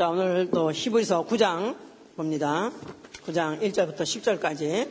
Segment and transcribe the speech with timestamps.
[0.00, 1.76] 자, 오늘 또 히브리서 9장
[2.16, 2.70] 봅니다.
[3.26, 4.88] 9장 1절부터 10절까지.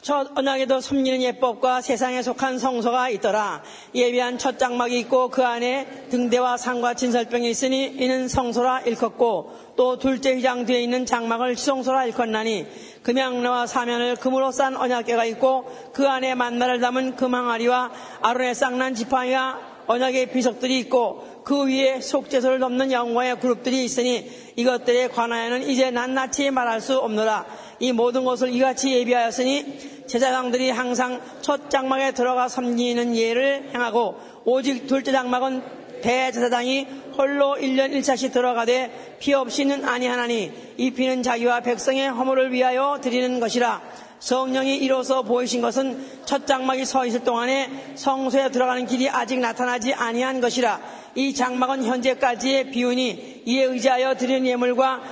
[0.00, 3.64] 첫 언약에도 섬기는 예법과 세상에 속한 성소가 있더라.
[3.96, 10.36] 예비한 첫 장막이 있고 그 안에 등대와 상과 진설병이 있으니 이는 성소라 일컫고 또 둘째
[10.36, 12.68] 휘장 뒤에 있는 장막을 시성소라 일컫나니
[13.02, 17.90] 금양나와 사면을 금으로 싼 언약궤가 있고 그 안에 만나를 담은 금항아리와
[18.22, 25.68] 아론의 쌍난 지팡이와 언약의 비석들이 있고 그 위에 속죄소를 덮는 영광의 그룹들이 있으니 이것들에 관하여는
[25.68, 27.44] 이제 낱낱이 말할 수 없노라.
[27.80, 35.12] 이 모든 것을 이같이 예비하였으니 제사장들이 항상 첫 장막에 들어가 섬기는 예를 행하고 오직 둘째
[35.12, 35.62] 장막은
[36.02, 36.86] 대제사장이
[37.16, 43.80] 홀로 1년 1차씩 들어가되 피 없이는 아니하나니 이 피는 자기와 백성의 허물을 위하여 드리는 것이라
[44.18, 50.40] 성령이 이로써 보이신 것은 첫 장막이 서 있을 동안에 성소에 들어가는 길이 아직 나타나지 아니한
[50.40, 50.80] 것이라
[51.14, 55.02] 이 장막은 현재까지의 비운이 이에 의지하여 드리는 예물과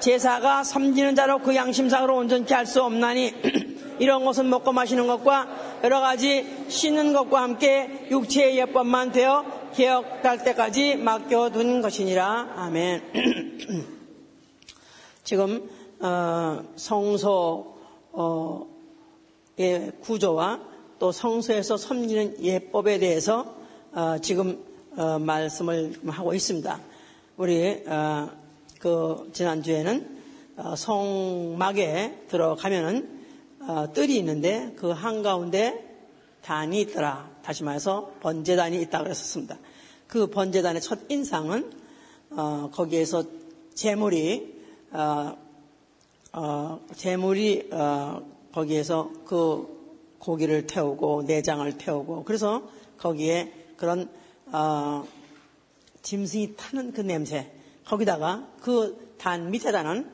[0.00, 3.34] 제사가 섬기는 자로 그 양심상으로 온전케 할 수 없나니
[4.00, 9.44] 이런 것은 먹고 마시는 것과 여러 가지 씻는 것과 함께 육체의 예법만 되어
[9.74, 13.02] 개혁될 때까지 맡겨둔 것이니라 아멘.
[15.22, 15.68] 지금
[16.00, 17.74] 어, 성소
[18.12, 18.66] 어,
[19.58, 20.60] 의 구조와
[20.98, 23.54] 또 성소에서 섬기는 예법에 대해서
[23.92, 26.80] 어, 지금 어, 말씀을 하고 있습니다.
[27.36, 28.28] 우리 어,
[28.80, 30.20] 그 지난주에는
[30.56, 33.20] 어, 성막에 들어가면은
[33.60, 35.86] 어, 뜰이 있는데 그 한가운데
[36.42, 37.30] 단이 있더라.
[37.42, 39.58] 다시 말해서 번제단이 있다고 그랬었습니다.
[40.08, 41.70] 그 번제단의 첫 인상은
[42.30, 43.22] 어, 거기에서
[43.74, 45.36] 재물이 어,
[46.32, 49.68] 어, 재물이 어, 거기에서 그
[50.18, 52.62] 고기를 태우고 내장을 태우고 그래서
[52.98, 54.10] 거기에 그런
[54.52, 55.06] 어,
[56.02, 57.50] 짐승이 타는 그 냄새
[57.84, 60.10] 거기다가 그 단 밑에다는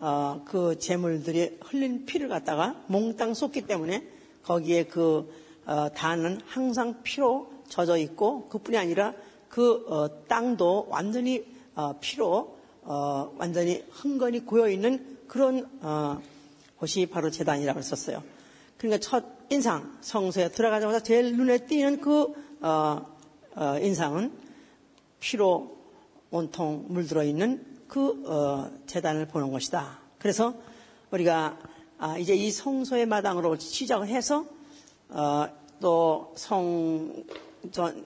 [0.00, 4.06] 어, 그 재물들이 흘린 피를 갖다가 몽땅 쏟기 때문에
[4.42, 5.32] 거기에 그
[5.64, 9.14] 어, 단은 항상 피로 젖어 있고 그뿐이 아니라
[9.48, 16.20] 그 어, 땅도 완전히 어, 피로 어, 완전히 흥건히 고여 있는 그런 어,
[16.76, 18.22] 곳이 바로 재단이라고 했었어요.
[18.76, 23.06] 그러니까 첫 인상 성소에 들어가자마자 제일 눈에 띄는 그 어,
[23.56, 24.32] 어, 인상은
[25.18, 25.76] 피로
[26.30, 29.98] 온통 물들어 있는 그 어, 재단을 보는 것이다.
[30.18, 30.54] 그래서
[31.10, 31.58] 우리가
[31.98, 34.46] 아, 이제 이 성소의 마당으로 시작을 해서
[35.08, 35.48] 어,
[35.80, 37.24] 또성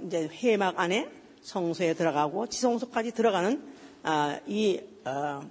[0.07, 1.09] 이제 회막 안에
[1.43, 3.63] 성소에 들어가고 지성소까지 들어가는
[4.03, 5.43] 아, 이 어,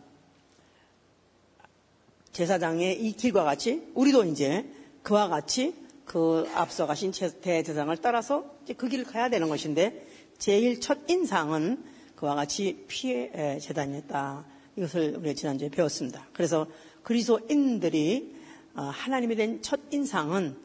[2.32, 4.66] 제사장의 이 길과 같이 우리도 이제
[5.04, 5.76] 그와 같이
[6.14, 8.46] 그 앞서 가신 대제사장을 따라서
[8.78, 10.06] 그 길을 가야 되는 것인데
[10.38, 11.84] 제일 첫 인상은
[12.16, 14.46] 그와 같이 피의 재단이었다.
[14.76, 16.28] 이것을 우리가 지난주에 배웠습니다.
[16.32, 16.68] 그래서
[17.02, 18.36] 그리스도인들이
[18.76, 20.56] 어, 하나님에 대한 첫 인상은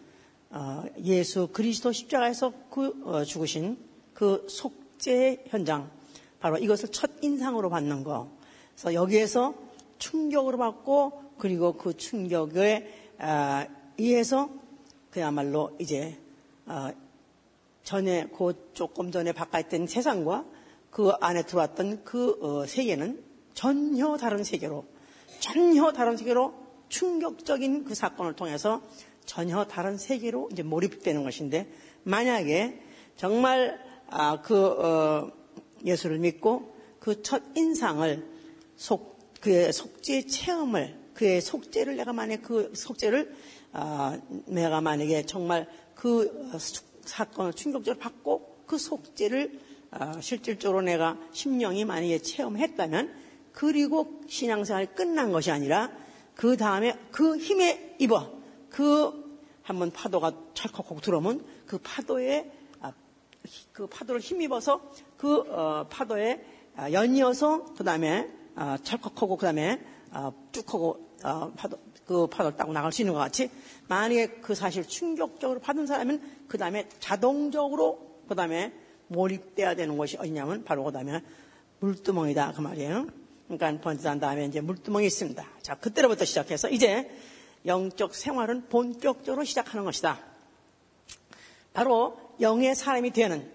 [0.50, 3.78] 어, 예수 그리스도 십자가에서 그 어, 죽으신
[4.12, 5.91] 그 속죄 현장
[6.41, 8.31] 바로 이것을 첫 인상으로 받는 거.
[8.75, 9.54] 그래서 여기에서
[9.97, 13.14] 충격으로 받고 그리고 그 충격에
[13.97, 14.50] 의해서
[15.18, 16.16] 그야말로 이제
[17.82, 20.44] 전에 그 조금 전에 바깥에 있던 세상과
[20.92, 23.20] 그 안에 들어왔던 그 세계는
[23.52, 24.84] 전혀 다른 세계로
[25.40, 26.54] 전혀 다른 세계로
[26.88, 28.80] 충격적인 그 사건을 통해서
[29.26, 31.66] 전혀 다른 세계로 이제 몰입되는 것인데
[32.04, 32.80] 만약에
[33.16, 35.32] 정말 아, 그 어,
[35.84, 38.24] 예수를 믿고 그 첫 인상을
[38.76, 43.34] 속 그의 속죄 체험을 그의 속죄를 내가 만약 그 속죄를
[43.72, 46.50] 아, 내가 만약에 정말 그
[47.04, 53.14] 사건을 충격적으로 받고 그 속죄를 아, 실질적으로 내가 심령이 만약에 체험했다면
[53.52, 55.90] 그리고 신앙생활이 끝난 것이 아니라
[56.34, 58.30] 그 다음에 그 힘에 입어
[58.70, 62.92] 그 한번 파도가 철컥하고 들어오면 그 파도에 아,
[63.72, 64.80] 그 파도를 힘입어서
[65.16, 66.44] 그 어, 파도에
[66.76, 68.30] 아, 연이어서 그 다음에
[68.82, 69.81] 철컥하고 그 다음에
[70.52, 71.78] 쭉 하고 어, 파도
[72.08, 73.50] 그 파도를 따고 나갈 수 있는 것 같이
[73.87, 78.72] 만약에 그 사실 충격적으로 받은 사람은 그 다음에 자동적으로 그 다음에
[79.08, 81.22] 몰입돼야 되는 것이 어디냐면 바로 그 다음에
[81.81, 83.06] 물두멍이다 그 말이에요.
[83.46, 85.46] 그러니까 번지한 다음에 이제 물두멍이 있습니다.
[85.60, 87.10] 자 그때로부터 시작해서 이제
[87.66, 90.19] 영적 생활은 본격적으로 시작하는 것이다.
[91.75, 93.50] 바로 영의 사람이 되는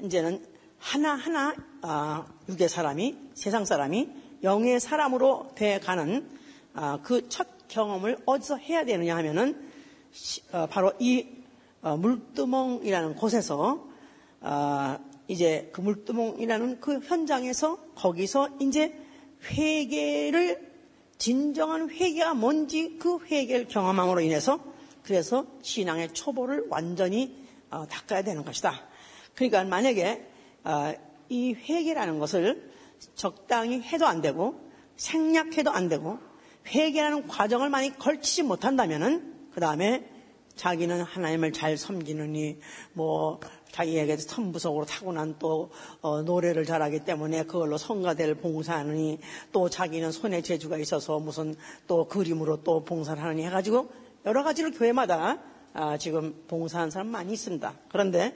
[0.00, 0.44] 이제는
[0.78, 4.08] 하나하나 아, 육의 사람이 세상 사람이
[4.42, 6.28] 영의 사람으로 돼가는
[6.74, 9.70] 아, 그첫 경험을 어디서 해야 되느냐 하면은
[10.52, 11.26] 어, 바로 이
[11.82, 13.88] 어, 물두멍이라는 곳에서
[14.40, 18.98] 아, 이제 그 물두멍이라는 그 현장에서 거기서 이제
[19.44, 20.70] 회개를
[21.16, 24.58] 진정한 회개가 뭔지 그 회개를 경험함으로 인해서
[25.02, 27.36] 그래서 신앙의 초보를 완전히
[27.70, 28.82] 어, 닦아야 되는 것이다.
[29.34, 30.26] 그러니까 만약에
[30.64, 30.92] 어,
[31.28, 32.70] 이 회개라는 것을
[33.14, 34.60] 적당히 해도 안 되고
[34.96, 36.18] 생략해도 안 되고
[36.72, 40.08] 회개라는 과정을 많이 걸치지 못한다면은 그 다음에
[40.56, 42.58] 자기는 하나님을 잘 섬기느니
[42.92, 43.40] 뭐
[43.72, 45.70] 자기에게 선부속으로 타고난 또
[46.00, 49.20] 어, 노래를 잘하기 때문에 그걸로 성가대를 봉사하느니
[49.52, 51.54] 또 자기는 손에 재주가 있어서 무슨
[51.86, 53.90] 또 그림으로 또 봉사를 하느니 해가지고
[54.26, 55.38] 여러 가지로 교회마다
[55.72, 57.72] 아, 지금 봉사하는 사람 많이 있습니다.
[57.88, 58.34] 그런데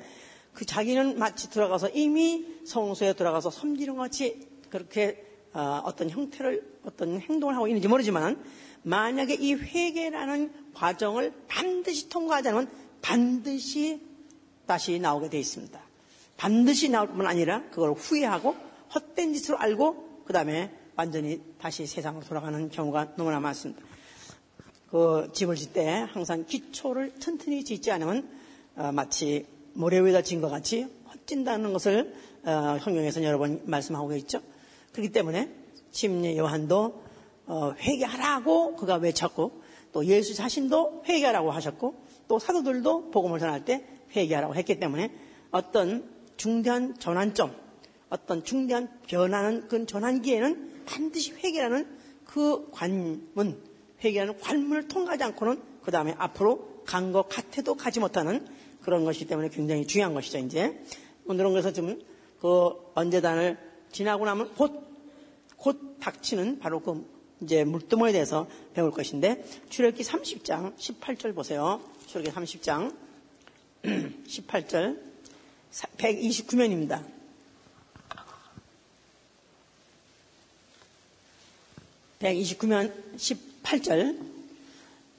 [0.53, 5.23] 그 자기는 마치 들어가서 이미 성소에 들어가서 섬기는 것 같이 그렇게
[5.53, 8.43] 어, 어떤 형태를 어떤 행동을 하고 있는지 모르지만
[8.83, 12.71] 만약에 이 회개라는 과정을 반드시 통과하지 않으면
[13.01, 14.01] 반드시
[14.67, 15.81] 다시 나오게 돼 있습니다.
[16.37, 18.55] 반드시 나올 뿐만 아니라 그걸 후회하고
[18.95, 23.83] 헛된 짓으로 알고 그 다음에 완전히 다시 세상으로 돌아가는 경우가 너무나 많습니다.
[24.91, 28.29] 그 집을 짓 때 항상 기초를 튼튼히 짓지 않으면
[28.77, 32.15] 어, 마치 모래 위에다 진 것 같이 헛진다는 것을
[32.45, 34.41] 어, 성경에서 여러 번 말씀하고 있죠.
[34.93, 35.51] 그렇기 때문에
[35.95, 37.03] 침례 요한도
[37.47, 39.63] 어, 회개하라고 그가 외쳤고
[39.93, 41.95] 또 예수 자신도 회개하라고 하셨고
[42.27, 45.13] 또 사도들도 복음을 전할 때 회개하라고 했기 때문에
[45.51, 47.55] 어떤 중대한 전환점,
[48.11, 51.87] 어떤 중대한 변화는 그 전환기에는 반드시 회개라는
[52.25, 53.63] 그 관문,
[54.03, 58.47] 회개라는 관문을 통과하지 않고는 그 다음에 앞으로 간 것 같아도 가지 못하는
[58.83, 60.83] 그런 것이기 때문에 굉장히 중요한 것이죠, 이제.
[61.27, 63.59] 오늘은 그래서 좀그 언제단을
[63.93, 64.83] 지나고 나면 곧,
[65.65, 67.09] 곧 닥치는 바로 그
[67.41, 71.81] 이제 물두멍에 대해서 배울 것인데, 출애기 30장 18절 보세요.
[72.07, 72.95] 출애기 30장
[73.83, 75.01] 18절
[75.97, 77.03] 129면입니다.
[82.19, 84.19] (129면) 18절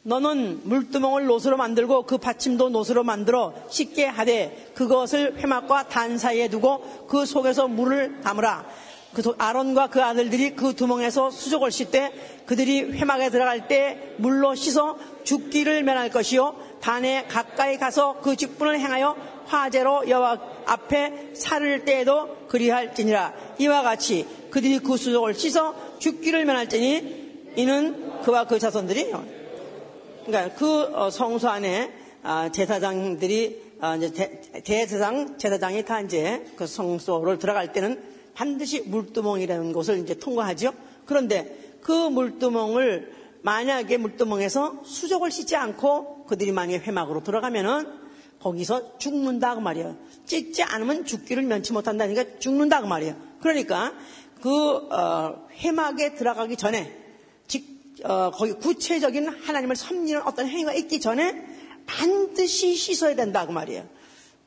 [0.03, 7.07] 너는 물두멍을 노수로 만들고 그 받침도 노수로 만들어 쉽게 하되 그것을 회막과 단 사이에 두고
[7.07, 8.94] 그 속에서 물을 담으라.
[9.15, 12.11] 그 아론과 그 아들들이 그 두멍에서 수족을 씻되
[12.45, 16.55] 그들이 회막에 들어갈 때 물로 씻어 죽기를 면할 것이요.
[16.81, 19.15] 단에 가까이 가서 그 직분을 행하여
[19.45, 23.33] 화재로 여호와 앞에 살을 때에도 그리할지니라.
[23.59, 29.13] 이와 같이 그들이 그 수족을 씻어 죽기를 면할지니 이는 그와 그 자손들이
[30.25, 31.91] 그러니까 그 어, 성소 안에
[32.21, 39.99] 아, 제사장들이 아, 이제 대제사장 제사장이 다 이제 그 성소를 들어갈 때는 반드시 물두멍이라는 곳을
[39.99, 40.73] 이제 통과하죠.
[41.05, 47.87] 그런데 그 물두멍을 만약에 물두멍에서 수족을 씻지 않고 그들이 만약에 회막으로 들어가면은
[48.39, 49.97] 거기서 죽는다 그 말이에요.
[50.25, 53.15] 찢지 않으면 죽기를 면치 못한다니까 죽는다 그 말이에요.
[53.39, 53.93] 그러니까
[54.41, 57.05] 그 어, 회막에 들어가기 전에
[58.03, 61.43] 어, 거기 구체적인 하나님을 섬기는 어떤 행위가 있기 전에
[61.85, 63.87] 반드시 씻어야 된다 그 말이에요.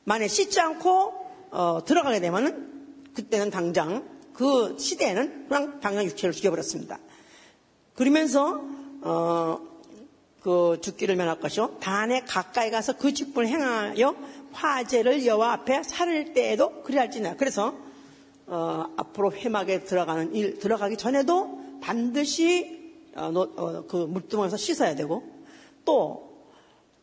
[0.04, 1.12] 만약 씻지 않고
[1.50, 2.77] 어, 들어가게 되면은
[3.18, 7.00] 그때는 당장 그 시대에는 그냥 당장 육체를 죽여버렸습니다.
[7.96, 8.62] 그러면서
[9.02, 9.58] 어,
[10.40, 14.14] 그 죽기를 면할 것이요 단에 가까이 가서 그 직분을 행하여
[14.52, 17.34] 화제를 여와 앞에 살을 때에도 그리할지냐.
[17.34, 17.74] 그래서
[18.46, 25.24] 어, 앞으로 회막에 들어가는 일 들어가기 전에도 반드시 어, 어, 그 물두멍에서 씻어야 되고
[25.84, 26.46] 또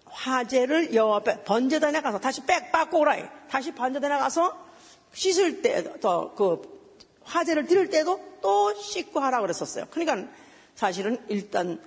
[0.06, 3.18] 화재를 여호와 앞에 번제단에 가서 다시 빽 빠고 오라
[3.50, 4.66] 다시 번제단에 가서
[5.14, 6.76] 씻을 때그
[7.24, 9.86] 화재를 드릴 때도 또 씻고 하라 그랬었어요.
[9.90, 10.30] 그러니까
[10.76, 11.82] 사실은 일단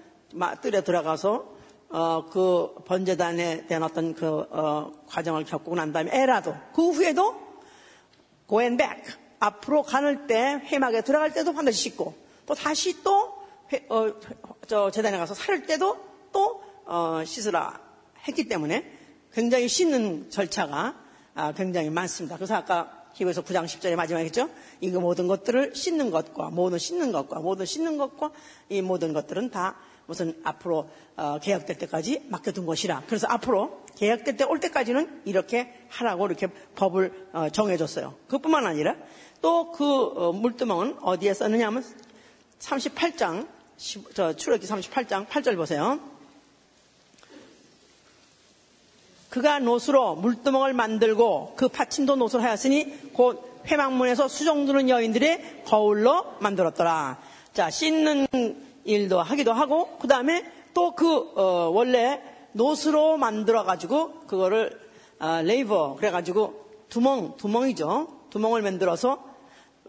[0.62, 1.58] 뜰에 들어가서
[1.90, 7.34] 어, 그 번제단에 대한 어떤 그 어, 과정을 겪고 난 다음에 에라도 그 후에도
[8.48, 13.38] go and back 앞으로 가는 때 회막에 들어갈 때도 반드시 씻고 또 다시 또
[13.72, 14.12] 회, 어,
[14.66, 15.96] 저 재단에 가서 살을 때도
[16.32, 17.80] 또 어, 씻으라
[18.26, 18.98] 했기 때문에
[19.32, 20.94] 굉장히 씻는 절차가
[21.34, 22.36] 아, 굉장히 많습니다.
[22.36, 24.48] 그래서 아까 히브리서 9장 10절에 마지막에 했죠.
[24.80, 28.30] 이거 모든 것들을 씻는 것과 모든 씻는 것과 모든 씻는 것과
[28.68, 33.02] 이 모든 것들은 다 무슨 앞으로 어, 계약될 때까지 맡겨둔 것이라.
[33.08, 36.46] 그래서 앞으로 계약될 때 올 때까지는 이렇게 하라고 이렇게
[36.76, 38.14] 법을 어, 정해줬어요.
[38.28, 38.94] 그뿐만 아니라
[39.42, 41.84] 또그 어, 물두멍은 어디에 썼느냐 하면
[42.60, 43.48] 38장
[44.14, 45.98] 저 출애기 38장 8절 보세요.
[49.30, 57.18] 그가 노수로 물두멍을 만들고 그 파침도 노수로 하였으니 곧 회막문에서 수종드는 여인들의 거울로 만들었더라.
[57.52, 58.28] 자 씻는
[58.84, 62.22] 일도 하기도 하고 그 다음에 또그 어, 원래
[62.52, 64.80] 놋으로 만들어 가지고 그거를
[65.18, 68.06] 어, laver 그래 가지고 두멍 두멍이죠.
[68.30, 69.24] 두멍을 만들어서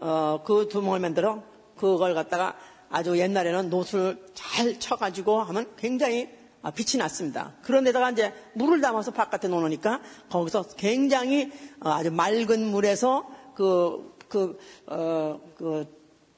[0.00, 1.44] 어, 그 두멍을 만들어
[1.76, 2.56] 그걸 갖다가
[2.90, 6.39] 아주 옛날에는 놋을 잘 쳐가지고 하면 굉장히 아,
[6.74, 7.54] 빛이 났습니다.
[7.62, 11.50] 그런데다가 이제 물을 담아서 바깥에 놓으니까 거기서 굉장히
[11.80, 15.86] 어, 아주 맑은 물에서 그, 그, 어, 그,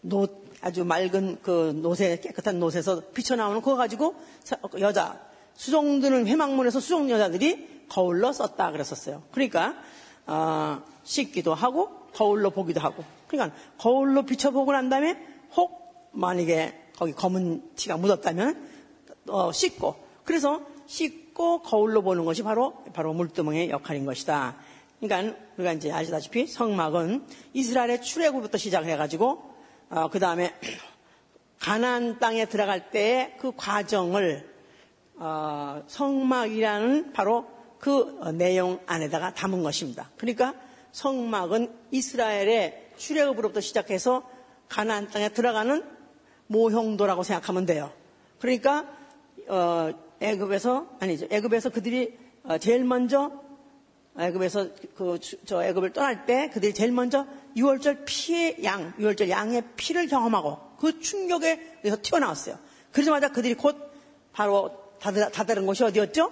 [0.01, 0.27] 노,
[0.61, 4.15] 아주 맑은 그 놋에, 깨끗한 놋에서 비쳐나오는 그거 가지고
[4.79, 5.21] 여자,
[5.55, 9.23] 수종드는 회막문에서 수종 여자들이 거울로 썼다 그랬었어요.
[9.33, 9.75] 그러니까,
[10.27, 13.05] 어, 씻기도 하고 거울로 보기도 하고.
[13.27, 15.19] 그러니까 거울로 비춰보고 난 다음에
[15.57, 18.69] 혹 만약에 거기 검은 티가 묻었다면
[19.29, 24.57] 어, 씻고 그래서 씻고 거울로 보는 것이 바로 바로 물두멍의 역할인 것이다.
[25.01, 29.53] 그러니까 우리가 이제 아시다시피 성막은 이스라엘의 출애굽부터 시작해가지고
[29.91, 30.55] 어, 그 다음에
[31.59, 34.49] 가나안 땅에 들어갈 때의 그 과정을
[35.17, 37.47] 어, 성막이라는 바로
[37.79, 40.11] 그 내용 안에다가 담은 것입니다.
[40.17, 40.55] 그러니까
[40.93, 44.29] 성막은 이스라엘의 출애굽으로부터 시작해서
[44.69, 45.85] 가나안 땅에 들어가는
[46.47, 47.93] 모형도라고 생각하면 돼요.
[48.39, 48.87] 그러니까
[49.49, 49.91] 어,
[50.23, 51.27] 애굽에서 아니죠.
[51.31, 53.33] 애굽에서 그들이 어, 제일 먼저
[54.19, 57.27] 애굽에서 그 저 애굽을 떠날 때 그들이 제일 먼저
[57.57, 62.59] 6월절 피의 양, 6월절 양의 피를 경험하고 그 충격에 의해서 튀어나왔어요.
[62.93, 63.77] 그러자마자 그들이 곧
[64.33, 66.31] 바로 다다른 곳이 어디였죠?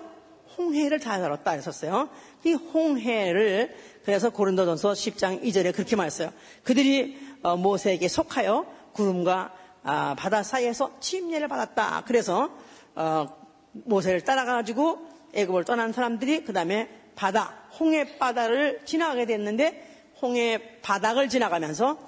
[0.58, 2.08] 홍해를 다다뤘다 했었어요.
[2.44, 6.32] 이 홍해를 그래서 고린도전서 10장 2절에 그렇게 말했어요.
[6.64, 12.04] 그들이 어, 모세에게 속하여 구름과 아, 바다 사이에서 침례를 받았다.
[12.06, 12.50] 그래서
[12.94, 13.28] 어,
[13.72, 21.98] 모세를 따라가지고 애굽을 떠난 사람들이 그 다음에 바다 홍해 바다를 지나가게 됐는데 홍해 바닥을 지나가면서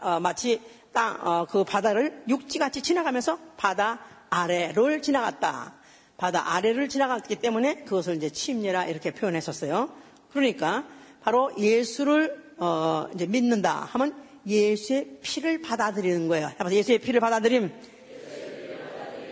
[0.00, 0.60] 어, 마치
[0.92, 5.74] 땅그 바다를 육지같이 지나가면서 바다 아래를 지나갔다.
[6.16, 9.90] 바다 아래를 지나갔기 때문에 그것을 이제 침례라 이렇게 표현했었어요.
[10.32, 10.84] 그러니까
[11.22, 14.14] 바로 예수를 어, 이제 믿는다 하면
[14.46, 16.50] 예수의 피를 받아들이는 거예요.
[16.70, 17.72] 예수의 피를 받아들임.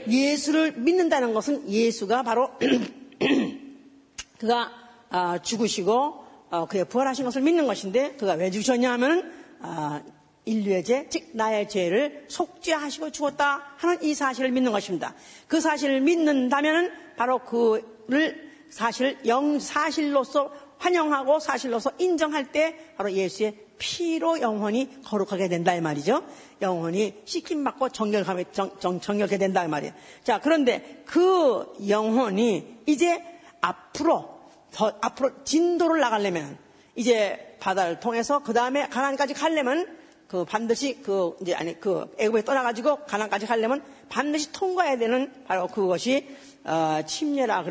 [0.09, 2.51] 예수를 믿는다는 것은 예수가 바로
[4.39, 4.71] 그가
[5.11, 10.03] 아, 죽으시고 어, 그의 부활하신 것을 믿는 것인데 그가 왜 죽으셨냐 하면 아,
[10.45, 15.15] 인류의 죄, 즉 나의 죄를 속죄하시고 죽었다 하는 이 사실을 믿는 것입니다.
[15.47, 24.41] 그 사실을 믿는다면 바로 그를 사실 영 사실로서 환영하고 사실로서 인정할 때 바로 예수의 피로
[24.41, 26.25] 영혼이 거룩하게 된다 이 말이죠.
[26.61, 29.93] 영혼이 씻김 받고 정결하게 정, 정, 정결하게 된다 이 말이에요.
[30.25, 33.23] 자 그런데 그 영혼이 이제
[33.61, 34.41] 앞으로
[34.73, 36.59] 더 앞으로 진도를 나가려면
[36.97, 43.05] 이제 바다를 통해서 그 다음에 가나안까지 가려면 그 반드시 그 이제 아니 그 애굽에 떠나가지고
[43.07, 46.29] 가나안까지 가려면 반드시 통과해야 되는 바로 그것이
[46.65, 47.65] 어, 침례라 어,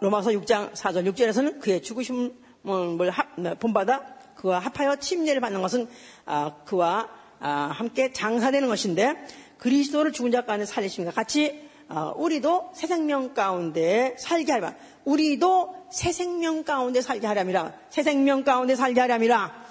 [0.00, 2.32] 로마서 6장 4절 6절에서는 그의 죽으심을
[3.38, 4.02] 네, 본받아
[4.36, 5.88] 그와 합하여 침례를 받는 것은
[6.26, 7.08] 어, 그와
[7.40, 9.14] 어, 함께 장사되는 것인데
[9.58, 14.74] 그리스도를 죽은 자 가운데 살리심과 같이 어, 우리도 새 생명 가운데 살게 하라.
[15.04, 17.72] 우리도 새 생명 가운데 살게 하려 함이라.
[17.90, 19.64] 새 생명 가운데 살게 하려 함이라.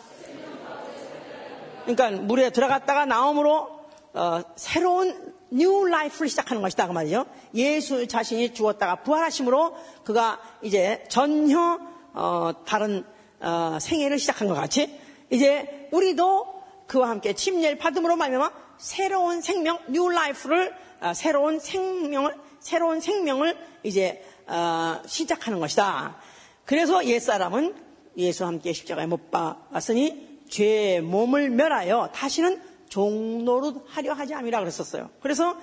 [1.86, 3.80] 그러니까 물에 들어갔다가 나옴으로
[4.14, 7.26] 어, 새로운 new life를 시작하는 것이다 그 말이죠.
[7.56, 11.80] 예수 자신이 죽었다가 부활하심으로 그가 이제 전혀
[12.14, 13.06] 어, 다른
[13.40, 20.10] 어, 생애를 시작한 것 같이 이제 우리도 그와 함께 침례를 받음으로 말미암아 새로운 생명, new
[20.10, 26.18] life를 어, 새로운 생명을 새로운 생명을 이제 어, 시작하는 것이다.
[26.66, 27.76] 그래서 옛 사람은
[28.18, 35.10] 예수와 함께 십자가에 못 박았으니 죄의 몸을 멸하여 다시는 종노릇 하려 하지 않으라 그랬었어요.
[35.22, 35.58] 그래서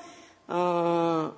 [0.49, 1.35] 어,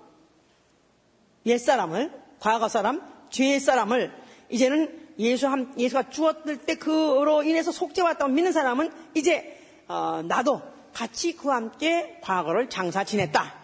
[1.46, 4.12] 옛 사람을 과거 사람, 죄의 사람을
[4.50, 11.36] 이제는 예수 한, 예수가 죽었을 때 그로 인해서 속죄받다고 믿는 사람은 이제 어, 나도 같이
[11.36, 13.54] 그와 함께 과거를 장사 지냈다.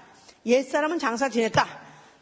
[0.46, 1.66] 옛 사람은 장사 지냈다.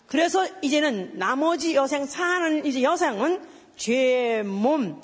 [0.06, 3.42] 그래서 이제는 나머지 여생 사는 이제 여생은
[3.76, 5.00] 죄의 몸,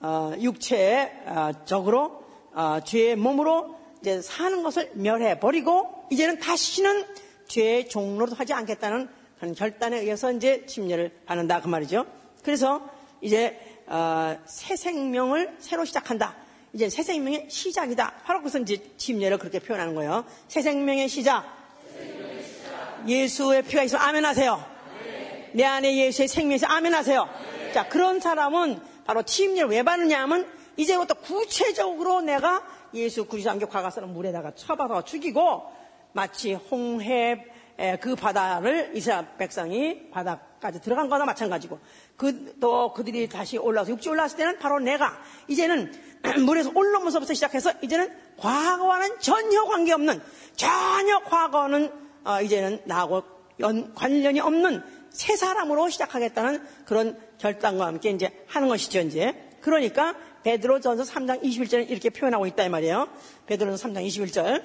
[0.00, 2.22] 어, 육체적으로
[2.52, 7.06] 어, 죄의 몸으로 이제 사는 것을 멸해 버리고 이제는 다시는
[7.48, 9.08] 죄의 종로도 하지 않겠다는
[9.38, 12.04] 그런 결단에 의해서 이제 침례를 받는다 그 말이죠.
[12.42, 12.86] 그래서
[13.22, 16.36] 이제 어, 새 생명을 새로 시작한다.
[16.74, 18.20] 이제 새 생명의 시작이다.
[18.24, 20.26] 바로 그것은 이제 침례를 그렇게 표현하는 거예요.
[20.48, 21.46] 새 생명의 시작.
[23.08, 24.62] 예수의 피가 있으면 아멘 하세요.
[25.52, 27.26] 내 안에 예수의 생명이 있어 아멘 하세요.
[27.72, 30.46] 자, 그런 사람은 바로 침례를 왜 받느냐 하면
[30.76, 32.62] 이제부터 구체적으로 내가
[32.94, 35.62] 예수 그리스도 함께 과거사는 물에다가 쳐박아 죽이고
[36.12, 37.46] 마치 홍해
[37.76, 41.80] 에, 그 바다를 이스라엘 백성이 바다까지 들어간 거나 마찬가지고
[42.16, 45.12] 그 또 그들이 다시 올라와서 육지 올라왔을 때는 바로 내가
[45.48, 45.92] 이제는
[46.46, 50.22] 물에서 올라오면서부터 시작해서 이제는 과거와는 전혀 관계없는
[50.56, 51.92] 전혀 과거는
[52.24, 53.22] 어, 이제는 나하고
[53.60, 59.50] 연, 관련이 없는 새 사람으로 시작하겠다는 그런 결단과 함께 이제 하는 것이죠 이제.
[59.60, 63.08] 그러니까 베드로전서 3장 21절에 이렇게 표현하고 있다 이 말이에요.
[63.46, 64.62] 베드로전서 3장 21절.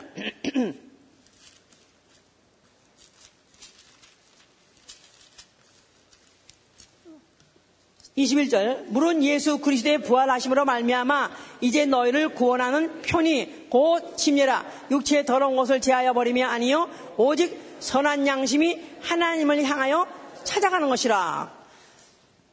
[8.17, 8.87] 21절.
[8.87, 11.31] 물은 예수 그리스도의 부활하심으로 말미암아
[11.61, 14.65] 이제 너희를 구원하는 편이 곧 침례라.
[14.91, 20.05] 육체의 더러운 것을 제하여 버리며 아니요 오직 선한 양심이 하나님을 향하여
[20.43, 21.57] 찾아가는 것이라.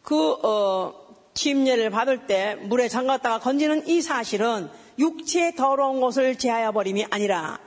[0.02, 1.05] 그 어,
[1.36, 7.60] 침례를 받을 때 물에 잠갔다가 건지는 이 사실은 육체의 더러운 것을 제하여 버림이 아니라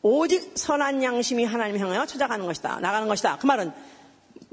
[0.00, 3.72] 오직 선한 양심이 하나님 향하여 찾아가는 것이다 나가는 것이다 그 말은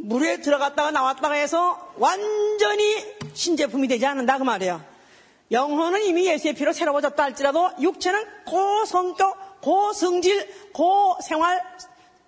[0.02, 2.84] 물에 들어갔다가 나왔다가 해서 완전히
[3.34, 4.82] 신제품이 되지 않는다 그 말이에요.
[5.52, 11.62] 영혼은 이미 예수의 피로 새로워졌다 할지라도 육체는 고성격, 고성질, 고생활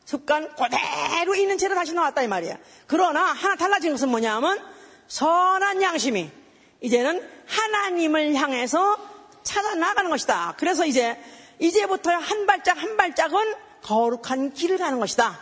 [0.06, 2.56] 습관 그대로 있는 채로 다시 나왔다 이 말이에요.
[2.88, 4.60] 그러나 하나 달라진 것은 뭐냐면
[5.12, 6.32] 선한 양심이
[6.80, 8.98] 이제는 하나님을 향해서
[9.44, 10.56] 찾아 나가는 것이다.
[10.58, 11.22] 그래서 이제
[11.60, 13.54] 이제부터 한 발짝 한 발짝은
[13.84, 15.38] 거룩한 길을 가는 것이다.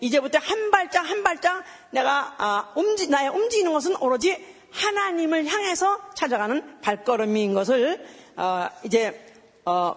[0.00, 4.42] 이제부터 한 발짝 한 발짝 내가 아, 움직 나의 움직이는 것은 오로지
[4.72, 8.06] 하나님을 향해서 찾아가는 발걸음인 것을
[8.36, 9.34] 어, 이제
[9.66, 9.96] 어,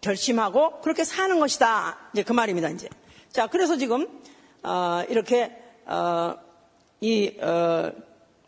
[0.00, 1.96] 결심하고 그렇게 사는 것이다.
[2.12, 2.70] 이제 그 말입니다.
[2.70, 2.88] 이제
[3.30, 4.20] 자 그래서 지금
[4.64, 5.56] 어, 이렇게
[7.00, 7.36] 이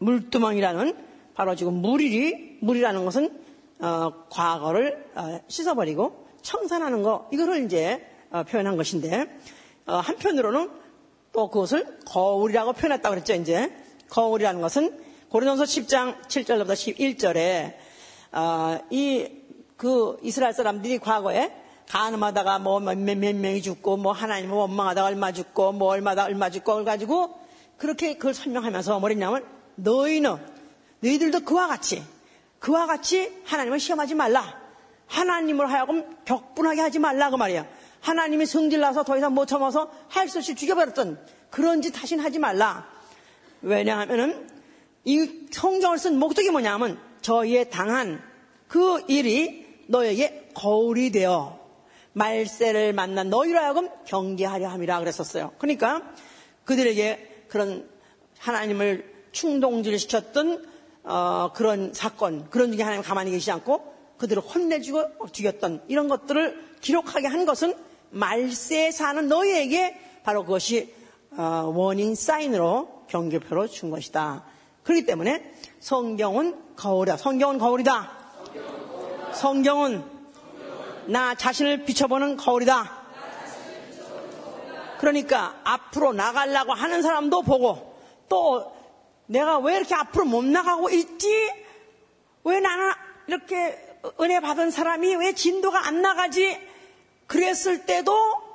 [0.01, 0.97] 물두멍이라는
[1.35, 3.41] 바로 지금 물이 물이라는 것은
[4.29, 5.07] 과거를
[5.49, 8.05] 씻어버리고 청산하는 거 이거를 이제
[8.49, 9.27] 표현한 것인데
[9.87, 10.71] 한편으로는
[11.33, 13.73] 또 그것을 거울이라고 표현했다고 그랬죠, 이제.
[14.09, 17.75] 거울이라는 것은 고린도서 10장 7절부터 11절에
[18.33, 19.29] 어, 이,
[19.77, 21.53] 그 이스라엘 사람들이 과거에
[21.89, 26.51] 가늠하다가 뭐 몇, 몇, 몇 명이 죽고 뭐 하나님을 원망하다가 얼마 죽고 뭐 얼마다 얼마
[26.51, 27.39] 죽고 그걸 가지고
[27.77, 29.45] 그렇게 그걸 설명하면서 뭐랬냐면
[29.83, 30.37] 너희는
[31.01, 32.03] 너희들도 그와 같이
[32.59, 34.61] 그와 같이 하나님을 시험하지 말라.
[35.07, 37.67] 하나님을 하여금 격분하게 하지 말라 그 말이야.
[38.01, 41.19] 하나님이 성질나서 더 이상 못 참아서 할 수 없이 죽여버렸던
[41.51, 42.87] 그런 짓 다신 하지 말라.
[43.63, 44.49] 왜냐하면은
[45.05, 48.23] 이 성경을 쓴 목적이 뭐냐면 저희의 당한
[48.69, 51.59] 그 일이 너에게 거울이 되어
[52.13, 55.53] 말세를 만난 너희로 하여금 경계하려 함이라 그랬었어요.
[55.59, 56.03] 그러니까
[56.65, 57.89] 그들에게 그런
[58.39, 60.69] 하나님을 충동질시켰던
[61.05, 67.27] 어, 그런 사건, 그런 중에 하나님 가만히 계시지 않고 그들을 혼내주고 죽였던 이런 것들을 기록하게
[67.27, 67.75] 한 것은
[68.11, 70.95] 말세에 사는 너희에게 바로 그것이
[71.37, 74.45] 어, 원인 사인으로 경계표로 준 것이다.
[74.83, 77.17] 그렇기 때문에 성경은 거울이다.
[77.17, 78.11] 성경은 거울이다.
[79.35, 80.05] 성경은
[81.07, 82.99] 나 자신을 비춰보는 거울이다.
[84.99, 87.97] 그러니까 앞으로 나가려고 하는 사람도 보고
[88.29, 88.80] 또
[89.31, 91.53] 내가 왜 이렇게 앞으로 못 나가고 있지?
[92.43, 92.91] 왜 나는
[93.29, 93.79] 이렇게
[94.21, 96.59] 은혜 받은 사람이 왜 진도가 안 나가지?
[97.29, 98.13] 그랬을 때도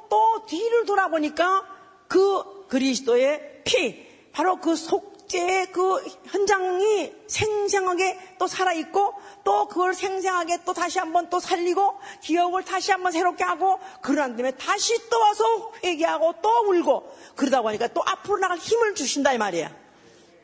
[0.10, 1.66] 또 뒤를 돌아보니까
[2.10, 9.14] 그 그리스도의 피, 바로 그 속죄의 그 현장이 생생하게 또 살아있고
[9.46, 14.52] 또 그걸 생생하게 또 다시 한번 또 살리고 기억을 다시 한번 새롭게 하고 그러한 다음에
[14.52, 19.85] 다시 또 와서 회개하고 또 울고 그러다 보니까 또 앞으로 나갈 힘을 주신다 이 말이야.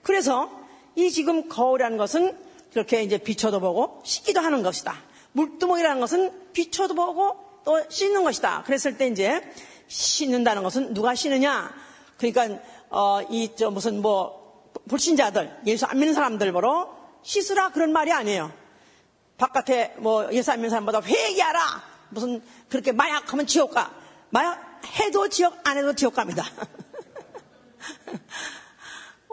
[0.03, 0.49] 그래서
[0.95, 2.37] 이 지금 거울이라는 것은
[2.73, 4.95] 그렇게 이제 비춰도 보고 씻기도 하는 것이다.
[5.33, 8.63] 물두멍이라는 것은 비춰도 보고 또 씻는 것이다.
[8.63, 9.41] 그랬을 때 이제
[9.87, 11.73] 씻는다는 것은 누가 씻느냐?
[12.17, 18.11] 그러니까 어, 이 저 무슨 뭐 불신자들 예수 안 믿는 사람들 보러 씻으라 그런 말이
[18.11, 18.51] 아니에요.
[19.37, 21.59] 바깥에 뭐 예수 안 믿는 사람보다 회개하라.
[22.09, 23.91] 무슨 그렇게 마약하면 지옥 가.
[24.29, 26.43] 마약 해도 지옥 안 해도 지옥 갑니다.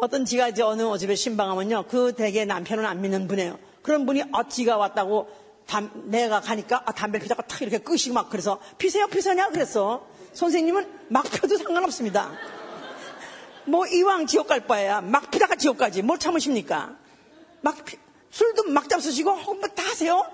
[0.01, 1.87] 어떤 지가 이제 어느 집에 신방하면요.
[1.89, 3.59] 그 대개 남편은 안 믿는 분이에요.
[3.83, 5.29] 그런 분이 어, 지가 왔다고
[5.67, 10.07] 담, 내가 가니까 아, 담배를 피다가 탁 이렇게 끄시고 막 그래서 피세요 피세냐 그랬어.
[10.33, 12.31] 선생님은 막 펴도 상관없습니다.
[13.65, 16.97] 뭐 이왕 지옥 갈 바에야 막 피다가 지옥 가지 뭘 참으십니까?
[17.61, 17.97] 막 피,
[18.31, 20.25] 술도 막 잡수시고 뭐다 하세요.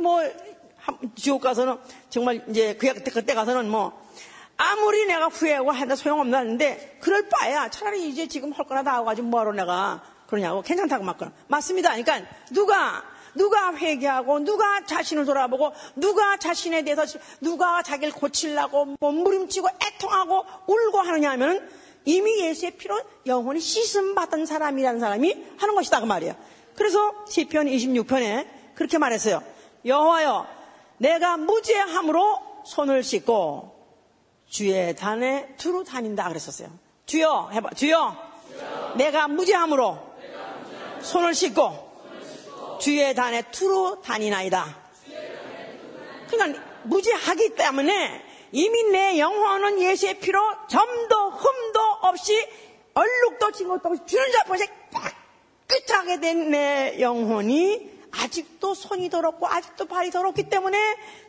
[0.00, 0.22] 뭐
[1.16, 1.78] 지옥 가서는
[2.10, 4.00] 정말 이제 그때 그때 가서는 뭐
[4.62, 9.28] 아무리 내가 후회하고 한다 소용없는데 그럴 바에야 차라리 이제 지금 할 거나 다 하고 가지고
[9.28, 11.96] 뭐하러 내가 그러냐고 괜찮다고 막 그러 맞습니다.
[11.96, 13.02] 그러니까 누가
[13.34, 17.06] 누가 회개하고 누가 자신을 돌아보고 누가 자신에 대해서
[17.40, 21.66] 누가 자기를 고치려고 몸부림치고 애통하고 울고 하느냐 하면
[22.04, 26.34] 이미 예수의 피로 영혼이 씻음 받은 사람이라는 사람이 하는 것이다 그 말이에요.
[26.76, 29.42] 그래서 시편 26편에 그렇게 말했어요.
[29.86, 30.46] 여호와여
[30.98, 33.79] 내가 무죄함으로 손을 씻고
[34.50, 36.68] 주의 단에 두루 다닌다 그랬었어요.
[37.06, 38.16] 주여 해봐 주여,
[38.52, 38.94] 주여.
[38.96, 39.98] 내가 무죄함으로
[41.00, 44.78] 손을 씻고 주의 단에 투로 다니나이다.
[46.28, 52.34] 그러니까 무죄하기 때문에 이미 내 영혼은 예수의 피로 점도 흠도 없이
[52.94, 54.58] 얼룩도 진 것도 없이 주는 자포에
[55.68, 60.78] 깨끗하게 된 내 영혼이 아직도 손이 더럽고 아직도 발이 더럽기 때문에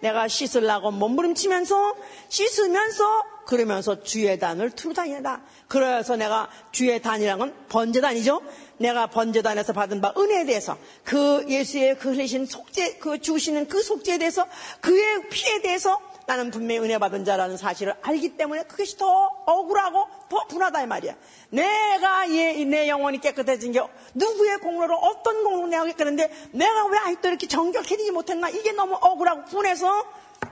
[0.02, 1.96] 내가 씻으려고 몸부림치면서
[2.30, 5.42] 씻으면서 그러면서 주의 단을 투로 다니다.
[5.68, 8.42] 그래서 내가 주의 단이라는 건 번제단이죠.
[8.78, 14.18] 내가 번제단에서 받은 바 은혜에 대해서 그 예수의 그 흘리신 속죄, 그 주시는 그 속죄에
[14.18, 14.48] 대해서
[14.80, 16.00] 그의 피에 대해서
[16.32, 19.06] 나는 분명히 은혜 받은 자라는 사실을 알기 때문에 그것이 더
[19.46, 21.14] 억울하고 더 분하다 이 말이야.
[21.50, 23.82] 내가 예, 내 영혼이 깨끗해진 게
[24.14, 29.44] 누구의 공로로 어떤 공로로 내가 깨끗한데 내가 왜 아직도 이렇게 정결해지지 못했나 이게 너무 억울하고
[29.44, 30.06] 분해서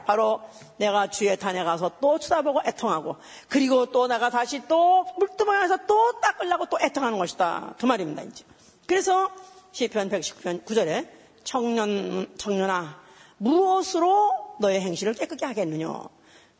[0.06, 0.42] 바로
[0.76, 3.16] 내가 주의 탄에 가서 또 쳐다보고 애통하고
[3.48, 7.76] 그리고 또 내가 다시 또 물두멍에서 또 닦으려고 또 애통하는 것이다.
[7.80, 8.24] 그 말입니다.
[8.24, 8.44] 이제.
[8.86, 9.32] 그래서
[9.72, 11.08] 시편 119편 9절에
[11.46, 13.09] 청년 청년아
[13.40, 15.88] 무엇으로 너의 행실을 깨끗게 하겠느냐?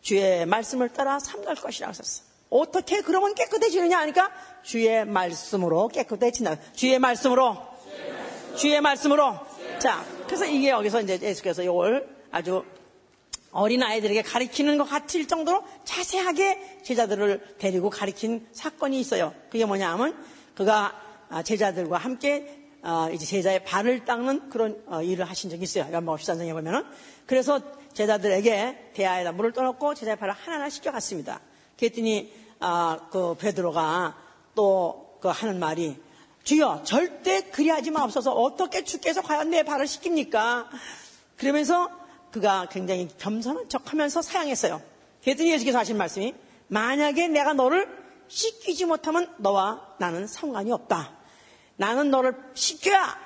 [0.02, 2.24] 주의 말씀을 따라 삼갈 것이라고 썼어.
[2.50, 4.32] 어떻게 그러면 깨끗해지느냐 하니까
[4.64, 6.58] 주의 말씀으로 깨끗해진다.
[6.74, 7.58] 주의 말씀으로.
[8.56, 9.38] 주의 말씀으로.
[9.80, 12.64] 자, 그래서 이게 여기서 이제 예수께서 이걸 아주
[13.52, 19.34] 어린 아이들에게 가리키는 것 같을 정도로 자세하게 제자들을 데리고 가리킨 사건이 있어요.
[19.50, 20.16] 그게 뭐냐 하면
[20.56, 21.00] 그가
[21.44, 25.88] 제자들과 함께 어, 이제 제자의 발을 닦는 그런 어, 일을 하신 적이 있어요.
[25.92, 26.84] 연마업 13장에 보면은.
[27.26, 27.60] 그래서
[27.94, 31.42] 제자들에게 대야에다 물을 떠놓고 제자의 발을 하나하나 씻겨갔습니다.
[31.78, 34.18] 그랬더니 아, 그 베드로가
[34.56, 35.98] 또 그 하는 말이
[36.44, 40.70] 주여 절대 그리하지 마옵소서 어떻게 주께서 과연 내 발을 씻깁니까?
[41.38, 41.90] 그러면서
[42.32, 44.82] 그가 굉장히 겸손한 척하면서 사양했어요.
[45.24, 46.34] 그랬더니 예수께서 하신 말씀이
[46.68, 47.88] 만약에 내가 너를
[48.28, 51.19] 씻기지 못하면 너와 나는 상관이 없다.
[51.80, 53.18] 나는 너를 씻겨야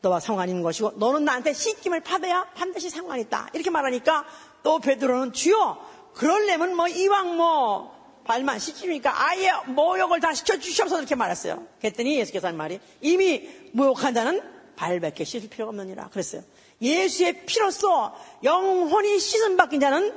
[0.00, 3.48] 너와 상관이 있는 것이고 너는 나한테 씻김을 받아야 반드시 상관이 있다.
[3.52, 4.24] 이렇게 말하니까
[4.62, 11.66] 또 베드로는 주여 그럴려면 뭐 이왕 뭐 발만 씻기니까 아예 모욕을 다 시켜주시옵소서 이렇게 말했어요.
[11.80, 14.40] 그랬더니 예수께서 한 말이 이미 모욕한 자는
[14.76, 16.42] 발밖에 씻을 필요가 없느니라 그랬어요.
[16.80, 20.14] 예수의 피로써 영혼이 씻음 받긴 자는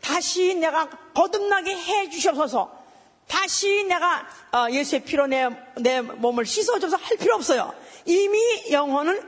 [0.00, 2.79] 다시 내가 거듭나게 해 주시옵소서
[3.30, 7.72] 다시 내가 어, 예수의 피로 내, 내 몸을 씻어줘서 할 필요 없어요.
[8.04, 8.38] 이미
[8.72, 9.22] 영혼은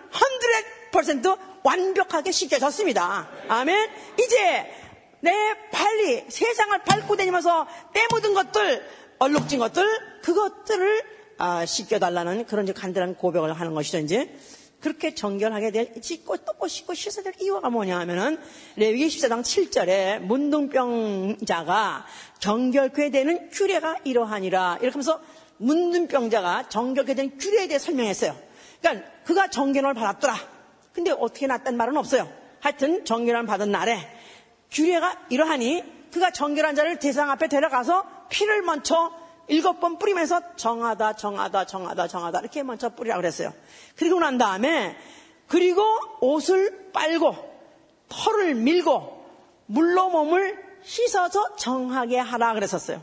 [0.90, 3.28] 100% 완벽하게 씻겨졌습니다.
[3.48, 3.90] 아멘.
[4.18, 4.70] 이제
[5.20, 5.32] 내
[5.70, 8.84] 발이 세상을 밟고 다니면서 때 묻은 것들,
[9.20, 9.86] 얼룩진 것들,
[10.22, 11.02] 그것들을
[11.38, 13.98] 아, 씻겨달라는 그런 간단한 고백을 하는 것이죠.
[13.98, 14.28] 이제
[14.82, 18.38] 그렇게 정결하게 될 씻고 또 씻고 씻어야 될 이유가 뭐냐 하면은
[18.76, 22.04] 레위기 14장 7절에 문둥병자가
[22.40, 25.20] 정결케 되는 규례가 이러하니라 이렇게 하면서
[25.58, 28.36] 문둥병자가 정결케 되는 규례에 대해 설명했어요.
[28.80, 30.36] 그러니까 그가 정결을 받았더라.
[30.92, 32.28] 근데 어떻게 났단 말은 없어요.
[32.60, 33.98] 하여튼 정결을 받은 날에
[34.72, 39.12] 규례가 이러하니 그가 정결한 자를 대상 앞에 데려가서 피를 먼저
[39.48, 43.52] 일곱 번 뿌리면서 정하다, 정하다, 정하다, 정하다 이렇게 먼저 뿌리라 그랬어요.
[43.96, 44.96] 그리고 난 다음에
[45.46, 45.82] 그리고
[46.20, 47.36] 옷을 빨고
[48.08, 49.22] 털을 밀고
[49.66, 53.02] 물로 몸을 씻어서 정하게 하라 그랬었어요.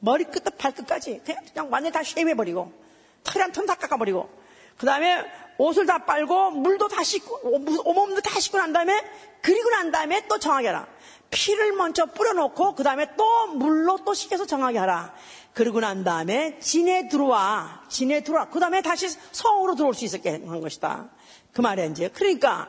[0.00, 2.72] 머리끝부터 발끝까지 그냥, 그냥 완전히 다 쉐임해버리고
[3.24, 4.28] 털한톤다 깎아버리고
[4.76, 5.24] 그 다음에
[5.58, 7.40] 옷을 다 빨고 물도 다 씻고
[7.84, 9.00] 온몸도 다 씻고 난 다음에
[9.42, 10.86] 그리고 난 다음에 또 정하게 하라.
[11.30, 15.14] 피를 먼저 뿌려놓고 그 다음에 또 물로 또 씻겨서 정하게 하라.
[15.52, 17.82] 그러고 난 다음에 진에 들어와.
[17.88, 18.48] 진에 들어와.
[18.48, 21.10] 그 다음에 다시 성으로 들어올 수 있게 한 것이다.
[21.52, 22.08] 그 말이야 이제.
[22.08, 22.68] 그러니까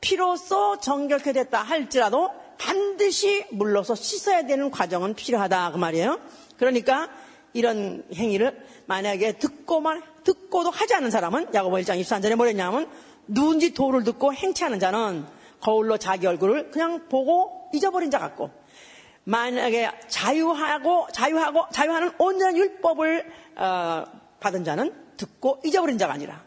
[0.00, 5.72] 피로써 정결케 됐다 할지라도 반드시 물러서 씻어야 되는 과정은 필요하다.
[5.72, 6.18] 그 말이에요.
[6.56, 7.08] 그러니까
[7.52, 12.88] 이런 행위를 만약에 듣고만 듣고도 하지 않은 사람은 야고보 1장 23절에 뭐랬냐면
[13.26, 15.26] 누군지 도를 듣고 행치하는 자는
[15.60, 18.50] 거울로 자기 얼굴을 그냥 보고 잊어버린 자 같고
[19.24, 24.04] 만약에 자유하고 자유하고 자유하는 온전한 율법을 어,
[24.40, 26.42] 받은 자는 듣고 잊어버린 자가 아니라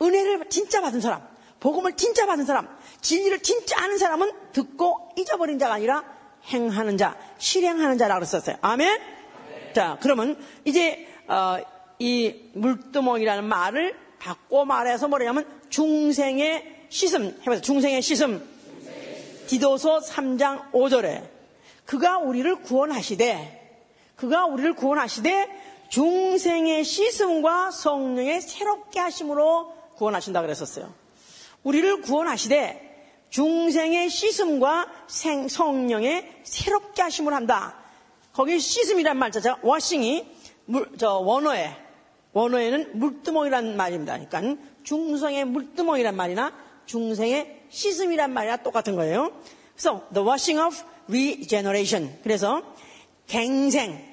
[0.00, 1.26] 은혜를 진짜 받은 사람,
[1.60, 2.68] 복음을 진짜 받은 사람,
[3.00, 6.04] 진리를 진짜 아는 사람은 듣고 잊어버린 자가 아니라
[6.52, 8.56] 행하는 자, 실행하는 자라고 썼어요.
[8.60, 9.00] 아멘.
[9.50, 9.72] 네.
[9.72, 11.58] 자, 그러면 이제 어,
[11.98, 18.46] 이 물두멍이라는 말을 바꿔 말해서 뭐냐면 중생의 시슴 해봐서 중생의 시슴
[19.46, 21.28] 디도서 3장 5절에
[21.84, 23.58] 그가 우리를 구원하시되
[24.16, 25.48] 그가 우리를 구원하시되
[25.88, 30.92] 중생의 시슴과 성령의 새롭게 하심으로 구원하신다 그랬었어요.
[31.62, 32.88] 우리를 구원하시되
[33.30, 37.76] 중생의 시슴과 생, 성령의 새롭게 하심을 한다.
[38.32, 40.26] 거기 시슴이란 말 자체가 워싱이
[40.66, 41.74] 물, 저 원어에
[42.32, 44.18] 원어에는 물두멍이란 말입니다.
[44.18, 46.52] 그러니까 중성의 물두멍이란 말이나
[46.88, 49.30] 중생의 시슴이란 말이나 똑같은 거예요.
[49.74, 50.76] 그래서 the washing of
[51.08, 52.18] regeneration.
[52.22, 52.62] 그래서
[53.28, 54.04] 갱생,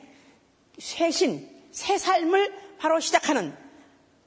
[0.78, 3.56] 쇄신, 새 삶을 바로 시작하는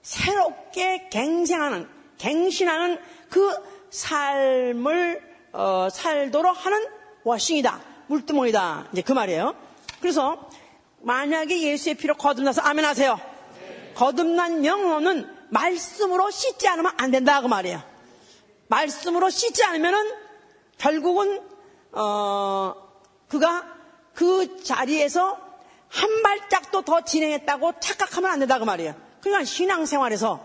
[0.03, 3.55] 새롭게 갱생하는 갱신하는 그
[3.91, 6.87] 삶을 어, 살도록 하는
[7.25, 7.81] 워싱이다.
[8.09, 8.89] 물두멍이다.
[8.93, 9.55] 이제 그 말이에요.
[10.01, 10.49] 그래서
[11.03, 13.21] 만약에 예수의 피로 거듭나서 아멘 하세요.
[13.95, 17.41] 거듭난 영혼은 말씀으로 씻지 않으면 안 된다.
[17.41, 17.83] 그 말이에요.
[18.69, 19.99] 말씀으로 씻지 않으면은
[20.79, 21.43] 결국은,
[21.93, 22.75] 어,
[23.29, 23.65] 그가
[24.15, 25.39] 그 자리에서
[25.89, 28.59] 한 발짝도 더 진행했다고 착각하면 안 된다.
[28.59, 28.95] 그 말이에요.
[29.21, 30.45] 그러니까 신앙생활에서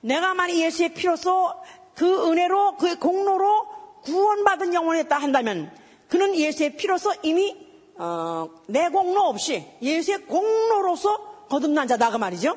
[0.00, 1.62] 내가 만약 예수의 피로서
[1.94, 3.66] 그 은혜로 그 공로로
[4.02, 5.72] 구원받은 영혼이었다 한다면
[6.08, 7.56] 그는 예수의 피로서 이미
[7.96, 12.56] 어, 내 공로 없이 예수의 공로로서 거듭난 자다 그 말이죠.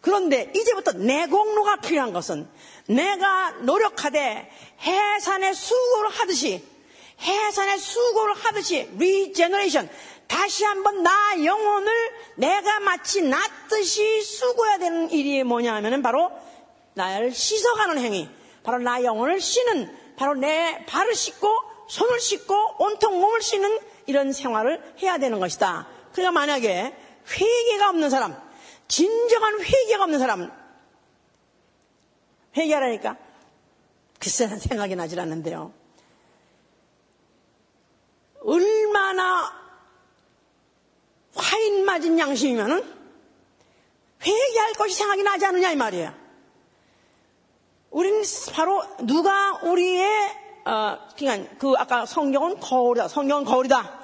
[0.00, 2.48] 그런데 이제부터 내 공로가 필요한 것은
[2.86, 6.64] 내가 노력하되 해산의 수고를 하듯이
[7.20, 9.90] 해산의 수고를 하듯이 regeneration
[10.26, 11.10] 다시 한번 나
[11.44, 11.92] 영혼을
[12.36, 16.30] 내가 마치 낫듯이 수고해야 되는 일이 뭐냐 하면은 바로
[16.94, 18.28] 나를 씻어가는 행위
[18.62, 21.48] 바로 나 영혼을 씻는 바로 내 발을 씻고
[21.88, 25.88] 손을 씻고 온통 몸을 씻는 이런 생활을 해야 되는 것이다.
[26.12, 26.94] 그러니까 만약에
[27.28, 28.40] 회개가 없는 사람,
[28.90, 30.50] 진정한 회개가 없는 사람,
[32.56, 33.16] 회개하라니까
[34.18, 35.72] 글쎄 생각이 나질 않는데요.
[38.42, 39.52] 얼마나
[41.36, 43.00] 화인 맞은 양심이면은
[44.22, 46.12] 회개할 것이 생각이 나지 않느냐 이 말이에요.
[47.90, 48.22] 우리는
[48.52, 53.06] 바로 누가 우리의 어, 그냥 그 아까 성경은 거울이다.
[53.06, 54.00] 성경은 거울이다.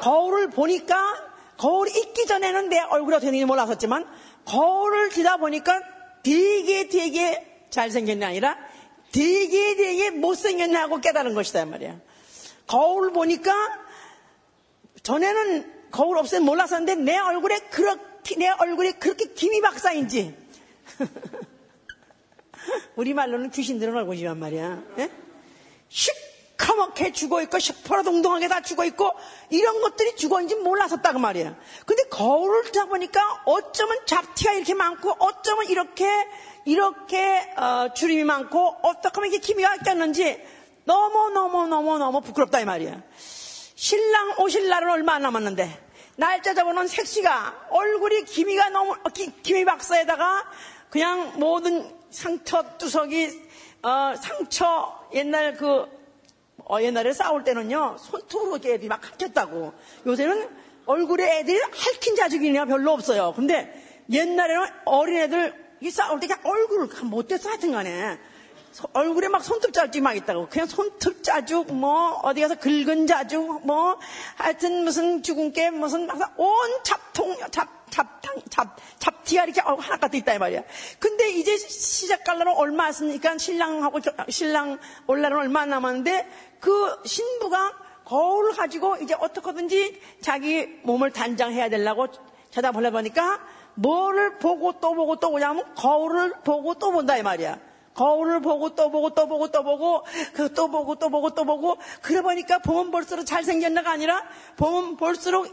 [0.00, 1.27] 거울을 보니까
[1.58, 4.06] 거울이 있기 전에는 내 얼굴이 어떻게 되는지 몰랐었지만
[4.44, 5.82] 거울을 뒤다 보니까
[6.22, 8.56] 되게 되게 잘생겼냐 아니라
[9.12, 12.00] 되게 되게 못생겼냐 하고 깨달은 것이다 말이야.
[12.66, 13.52] 거울 보니까
[15.02, 20.36] 전에는 거울 없으면 몰랐었는데 내 얼굴에 그렇게 내 얼굴이 그렇게 김이 박사인지
[22.96, 24.82] 우리 말로는 귀신 들은 얼굴이란 말이야.
[24.98, 25.10] 예?
[26.58, 29.10] 시커멓게 죽어있고 시퍼러동동하게 다 죽어있고
[29.50, 31.54] 이런 것들이 죽어있는지 몰랐었다 그 말이야.
[31.86, 36.06] 근데 거울을 잡보니까 어쩌면 잡티가 이렇게 많고 어쩌면 이렇게
[36.64, 40.42] 이렇게 어, 주림이 많고 어떻게 하면 이게 기미가 꼈는지
[40.84, 43.02] 너무너무너무너무 부끄럽다 이 말이야.
[43.74, 50.44] 신랑 오실 날은 얼마 안 남았는데 날짜 잡아놓은 색시가 얼굴이 기미가 너무 기, 기미 박사에다가
[50.90, 53.48] 그냥 모든 상처 투석이
[53.82, 55.97] 어, 상처 옛날 그
[56.68, 59.72] 어, 옛날에 싸울 때는요 손톱으로 이렇게 애들이 막 핥혔다고
[60.06, 60.48] 요새는
[60.86, 67.48] 얼굴에 애들이 핥힌 자식이냐 별로 없어요 근데 옛날에는 어린애들 이 싸울 때 그냥 얼굴을 못돼서
[67.48, 68.18] 하여튼 간에
[68.92, 70.48] 얼굴에 막 손톱 자국이 막 있다고.
[70.48, 73.98] 그냥 손톱 자죽, 뭐, 어디 가서 긁은 자죽, 뭐,
[74.36, 76.48] 하여튼 무슨 게 무슨 온
[76.82, 80.62] 잡통, 잡, 잡탕, 잡, 잡티가 이렇게 하나 갖다 있다, 이 말이야.
[80.98, 87.72] 근데 이제 시작 갈라로 얼마 안 쓰니까 신랑하고, 신랑 올라는 얼마 안 남았는데 그 신부가
[88.04, 92.06] 거울을 가지고 이제 어떻게든지 자기 몸을 단장해야 되려고
[92.50, 93.40] 쳐다보려 보니까
[93.74, 97.60] 뭐를 보고 또 보고 또 보냐면 거울을 보고 또 본다, 이 말이야.
[97.94, 101.76] 거울을 보고 또 보고 또 보고 또 보고 그 또 보고 또 보고 또 보고
[102.00, 104.22] 그래 보니까 보면 볼수록 잘생겼나가 아니라
[104.56, 105.52] 보면 볼수록 야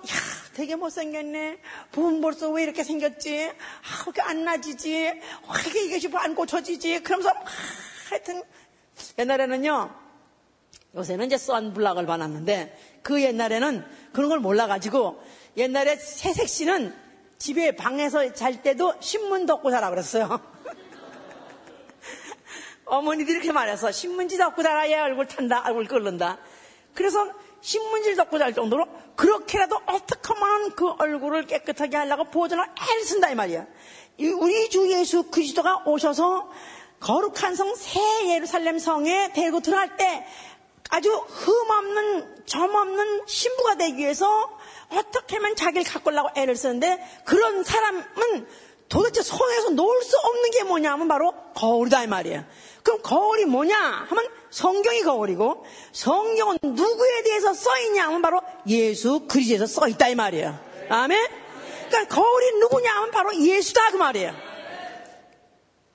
[0.54, 1.58] 되게 못생겼네.
[1.92, 3.50] 보면 볼수록 왜 이렇게 생겼지?
[3.50, 4.92] 아 그게 안 나지지?
[4.94, 5.22] 왜
[5.68, 7.02] 이게 이것이 안 고쳐지지?
[7.02, 7.44] 그러면서 아,
[8.12, 8.44] 하여튼
[9.18, 10.05] 옛날에는요
[10.96, 15.22] 요새는 이제 선블락을 받았는데 그 옛날에는 그런 걸 몰라가지고
[15.58, 16.96] 옛날에 새색 씨는
[17.38, 20.40] 집에 방에서 잘 때도 신문 덮고 자라 그랬어요.
[22.86, 26.38] 어머니들이 이렇게 말해서 신문지 덮고 자라야 얼굴 탄다, 얼굴 끓는다.
[26.94, 27.30] 그래서
[27.60, 33.36] 신문지를 덮고 잘 정도로 그렇게라도 어떻게 하면 그 얼굴을 깨끗하게 하려고 보존을 애를 쓴다 이
[33.36, 33.66] 말이야.
[34.40, 36.50] 우리 주 예수 그리스도가 오셔서
[37.02, 38.00] 거룩한 성 새
[38.34, 40.26] 예루살렘 성에 데리고 들어갈 때
[40.90, 44.58] 아주 흠없는 점없는 신부가 되기 위해서
[44.90, 48.48] 어떻게 하면 자기를 가꾸려고 애를 쓰는데 그런 사람은
[48.88, 52.46] 도대체 손에서 놓을 수 없는 게 뭐냐 하면 바로 거울이다 이 말이에요.
[52.84, 59.66] 그럼 거울이 뭐냐 하면 성경이 거울이고 성경은 누구에 대해서 써 있냐 하면 바로 예수 그리스도에서
[59.66, 60.58] 써 있다 이 말이에요.
[60.90, 61.20] 아멘.
[61.90, 64.34] 그러니까 거울이 누구냐 하면 바로 예수다 그 말이에요.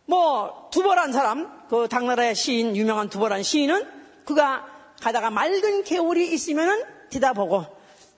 [0.06, 3.88] 뭐 두보란 사람 그 당나라의 시인 유명한 두보란 시인은
[4.24, 4.66] 그가
[5.00, 7.64] 가다가 맑은 개울이 있으면은 뒤다 보고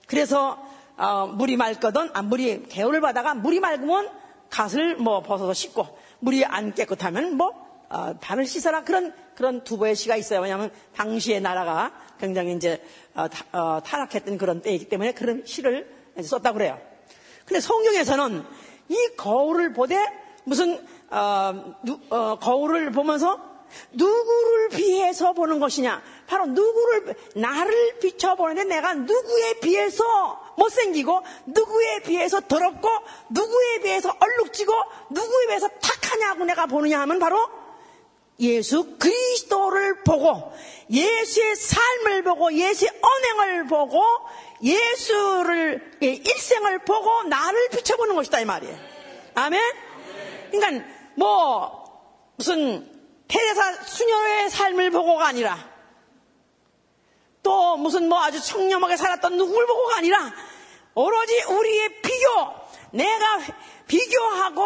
[0.07, 0.61] 그래서
[0.97, 4.09] 어, 물이 맑거든 아, 물이 개울을 받다가 물이 맑으면
[4.49, 5.87] 갓을 뭐 벗어서 씻고
[6.19, 7.51] 물이 안 깨끗하면 뭐
[7.89, 10.41] 어, 발을 씻어라 그런 그런 두보의 시가 있어요.
[10.41, 12.83] 왜냐하면 당시의 나라가 굉장히 이제
[13.15, 15.89] 어, 타, 어, 타락했던 그런 때이기 때문에 그런 시를
[16.21, 16.79] 썼다고 그래요.
[17.45, 18.43] 근데 성경에서는
[18.89, 19.97] 이 거울을 보되
[20.43, 23.39] 무슨 어, 누, 어, 거울을 보면서
[23.91, 26.01] 누구를 비해서 보는 것이냐?
[26.33, 30.03] 바로 누구를 나를 비춰보는데 내가 누구에 비해서
[30.57, 32.89] 못생기고 누구에 비해서 더럽고
[33.29, 34.73] 누구에 비해서 얼룩지고
[35.11, 37.37] 누구에 비해서 탁하냐고 내가 보느냐 하면 바로
[38.39, 40.51] 예수 그리스도를 보고
[40.89, 44.01] 예수의 삶을 보고 예수의 언행을 보고
[44.63, 48.75] 예수를 일생을 보고 나를 비춰보는 것이다 이 말이에요.
[49.35, 49.61] 아멘.
[50.49, 50.83] 그러니까
[51.15, 51.83] 뭐
[52.37, 52.89] 무슨
[53.27, 55.72] 테레사 수녀의 삶을 보고가 아니라
[57.43, 60.33] 또 무슨 뭐 아주 청렴하게 살았던 누구를 보고가 아니라
[60.95, 62.27] 오로지 우리의 비교
[62.91, 63.39] 내가
[63.87, 64.63] 비교하고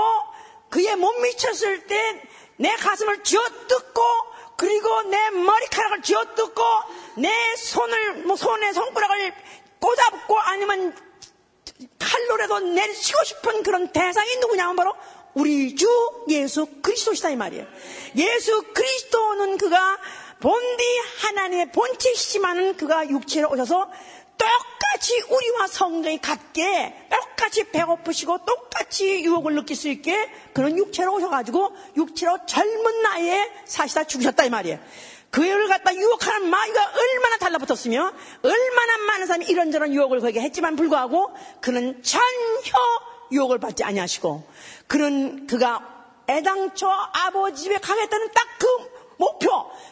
[0.70, 4.02] 그에 못 미쳤을 때 내 가슴을 쥐어뜯고
[4.58, 6.64] 그리고 내 머리카락을 쥐어뜯고
[7.18, 9.34] 내 손을 뭐 손에 손가락을
[9.80, 10.96] 꽂아붙고 아니면
[12.00, 14.96] 칼로라도 내리치고 싶은 그런 대상이 누구냐면 바로
[15.36, 15.88] 우리 주
[16.30, 17.68] 예수 그리스도시다 이 말이에요.
[18.16, 20.00] 예수 그리스도는 그가
[20.40, 20.84] 본디
[21.22, 23.90] 하나님의 본체시지만은 그가 육체로 오셔서
[24.38, 32.38] 똑같이 우리와 성경이 같게 똑같이 배고프시고 똑같이 유혹을 느낄 수 있게 그런 육체로 오셔가지고 육체로
[32.46, 34.80] 젊은 나이에 사시다 죽으셨다 이 말이에요.
[35.32, 42.02] 그애를 갖다 유혹하는 마귀가 얼마나 달라붙었으며 얼마나 많은 사람이 이런저런 유혹을 거기에 했지만 불구하고 그는
[42.04, 42.22] 전혀
[43.32, 44.48] 유혹을 받지 아니하시고
[44.88, 45.96] 그는 그가
[46.30, 49.50] 애당초 아버지 집에 가겠다는 딱 그 목표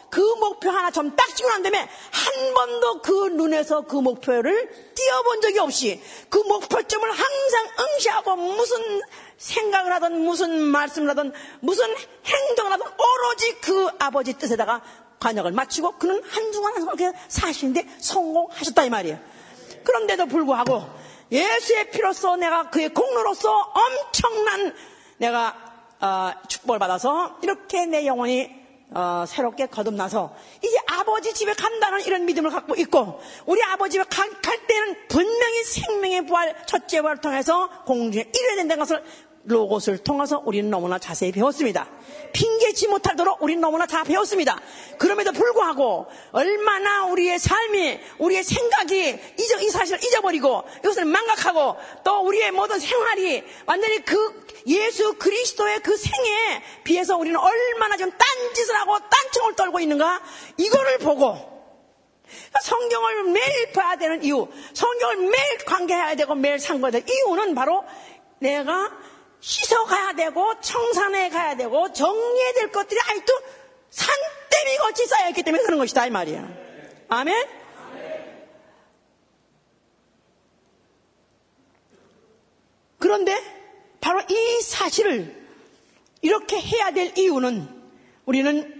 [0.08, 5.58] 그 목표 하나 좀딱 찍고 난 다음에 한 번도 그 눈에서 그 목표를 띄어본 적이
[5.58, 9.00] 없이 그 목표점을 항상 응시하고 무슨
[9.36, 14.82] 생각을 하든 무슨 말씀을 하든 무슨 행동을 하든 오로지 그 아버지 뜻에다가
[15.20, 19.18] 관역을 마치고 그는 한순간 한순간 그렇게 사시는데 성공하셨다 이 말이에요.
[19.84, 20.84] 그런데도 불구하고
[21.30, 24.74] 예수의 피로써 내가 그의 공로로서 엄청난
[25.18, 25.56] 내가
[26.00, 32.50] 어, 축복을 받아서 이렇게 내 영혼이 어, 새롭게 거듭나서 이제 아버지 집에 간다는 이런 믿음을
[32.50, 38.30] 갖고 있고 우리 아버지 집에 갈, 갈 때는 분명히 생명의 부활 첫째 부활을 통해서 공중에
[38.34, 39.02] 이뤄야 된다는 것을
[39.46, 41.88] 로봇을 통해서 우리는 너무나 자세히 배웠습니다.
[42.32, 44.60] 핑계치 못하도록 우리는 너무나 다 배웠습니다.
[44.98, 52.50] 그럼에도 불구하고 얼마나 우리의 삶이 우리의 생각이 잊어, 이 사실을 잊어버리고 이것을 망각하고 또 우리의
[52.50, 59.56] 모든 생활이 완전히 그 예수 그리스도의 그 생에 비해서 우리는 얼마나 좀 딴짓을 하고 딴청을
[59.56, 60.20] 떨고 있는가
[60.56, 61.56] 이거를 보고
[62.62, 67.84] 성경을 매일 봐야 되는 이유, 성경을 매일 관계해야 되고 매일 상고해야 될 이유는 바로
[68.40, 68.90] 내가
[69.40, 73.32] 씻어가야 되고 청산해 가야 되고 정리해야 될 것들이 아직도
[73.90, 76.48] 산더미 같이 쌓여있기 때문에 그런 것이다 이 말이야.
[77.08, 77.48] 아멘?
[82.98, 83.40] 그런데
[84.00, 85.46] 바로 이 사실을
[86.22, 87.75] 이렇게 해야 될 이유는
[88.26, 88.74] 우리는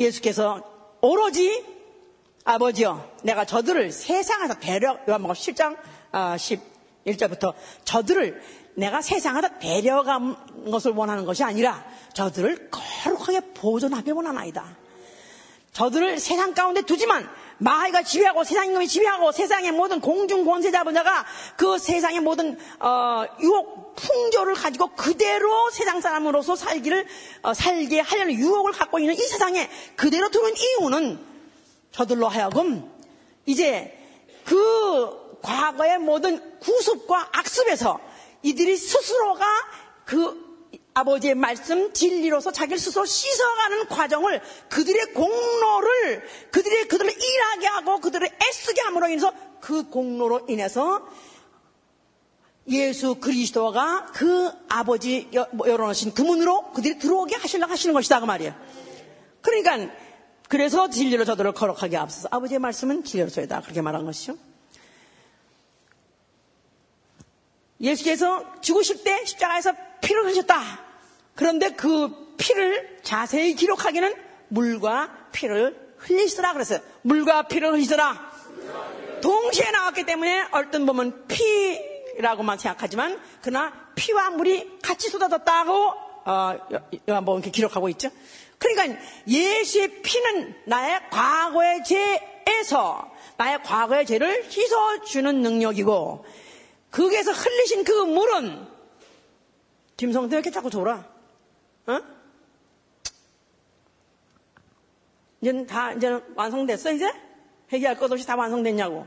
[0.00, 0.60] 예수께서
[1.00, 1.64] 오로지
[2.44, 5.76] 아버지여 내가 저들을 세상에서 데려 요한복음 10장
[6.12, 8.42] 11절부터 저들을
[8.74, 10.36] 내가 세상에다 데려간
[10.68, 11.84] 것을 원하는 것이 아니라
[12.14, 14.76] 저들을 거룩하게 보존하게 원하나이다.
[15.72, 17.28] 저들을 세상 가운데 두지만
[17.60, 21.24] 마귀가 지배하고 세상임이 지배하고 세상의 모든 공중 권세 잡은 자가
[21.56, 27.06] 그 세상의 모든 어, 유혹 풍조를 가지고 그대로 세상 사람으로서 살기를
[27.42, 31.20] 어, 살게 하려는 유혹을 갖고 있는 이 세상에 그대로 두는 이유는
[31.92, 32.90] 저들로 하여금
[33.44, 33.96] 이제
[34.44, 38.00] 그 과거의 모든 구습과 악습에서
[38.42, 39.46] 이들이 스스로가
[40.06, 40.49] 그
[40.94, 48.80] 아버지의 말씀 진리로서 자기를 스스로 씻어가는 과정을 그들의 공로를 그들의 그들을 일하게 하고 그들을 애쓰게
[48.82, 51.06] 함으로 인해서 그 공로로 인해서
[52.68, 58.54] 예수 그리스도가 그 아버지 뭐 열어놓으신 그 문으로 그들이 들어오게 하시려고 하시는 것이다 그 말이에요.
[59.42, 59.94] 그러니까
[60.48, 64.36] 그래서 진리로 저들을 거룩하게 앞서서 아버지의 말씀은 진리로서이다 그렇게 말한 것이죠.
[67.80, 70.62] 예수께서 죽으실 때 십자가에서 피를 흘리셨다.
[71.34, 74.14] 그런데 그 피를 자세히 기록하기는
[74.48, 76.80] 물과 피를 흘리시더라 그랬어요.
[77.02, 78.30] 물과 피를 흘리시더라.
[79.20, 85.92] 동시에 나왔기 때문에 얼른 보면 피라고만 생각하지만 그러나 피와 물이 같이 쏟아졌다고
[86.24, 86.58] 어,
[87.08, 88.10] 요한복음 이렇게 기록하고 있죠.
[88.58, 96.24] 그러니까 예수의 피는 나의 과거의 죄에서 나의 과거의 죄를 씻어주는 능력이고
[96.90, 98.66] 거기에서 흘리신 그 물은
[99.96, 101.04] 김성태 왜 이렇게 자꾸 돌아?
[101.86, 102.00] 어?
[105.40, 107.10] 이제는 다 이제는 완성됐어 이제?
[107.72, 109.06] 회개할 것 없이 다 완성됐냐고.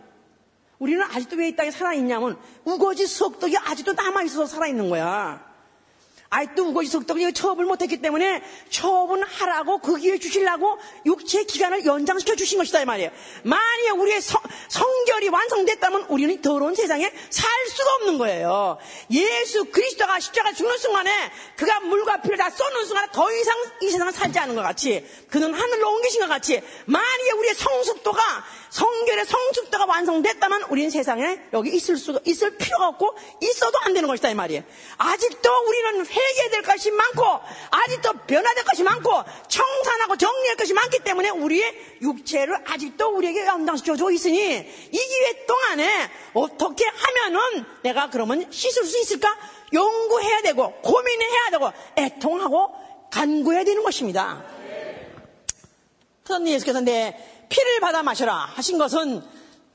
[0.79, 5.52] 우리는 아직도 왜 이 땅에 살아있냐면 우거지 석덕이 아직도 남아있어서 살아있는 거야.
[6.33, 12.57] 아직도 우거지 석덕이 처업을 못했기 때문에 처업은 하라고 그 기회 주시려고 육체 기간을 연장시켜 주신
[12.57, 13.11] 것이다 이 말이에요.
[13.43, 18.77] 만약에 우리의 성, 성결이 완성됐다면 우리는 더러운 세상에 살 수가 없는 거예요.
[19.11, 21.11] 예수 그리스도가 십자가 죽는 순간에
[21.55, 25.53] 그가 물과 피를 다 쏟는 순간에 더 이상 이 세상을 살지 않은 것 같이 그는
[25.53, 28.21] 하늘로 옮기신 것 같이 만약에 우리의 성숙도가
[28.71, 34.31] 성결의 성숙도가 완성됐다면 우리는 세상에 여기 있을 수가 있을 필요가 없고 있어도 안 되는 것이다
[34.31, 34.63] 이 말이에요.
[34.97, 37.23] 아직도 우리는 회 개될 것이 많고
[37.71, 44.57] 아직도 변화될 것이 많고 청산하고 정리할 것이 많기 때문에 우리의 육체를 아직도 우리에게 줘 있으니
[44.57, 49.37] 이 기회 동안에 어떻게 하면은 내가 그러면 씻을 수 있을까
[49.71, 52.75] 연구해야 되고 고민해야 되고 애통하고
[53.11, 54.43] 간구해야 되는 것입니다.
[56.23, 57.17] 그런데 예수께서 내
[57.49, 59.23] 피를 받아 마셔라 하신 것은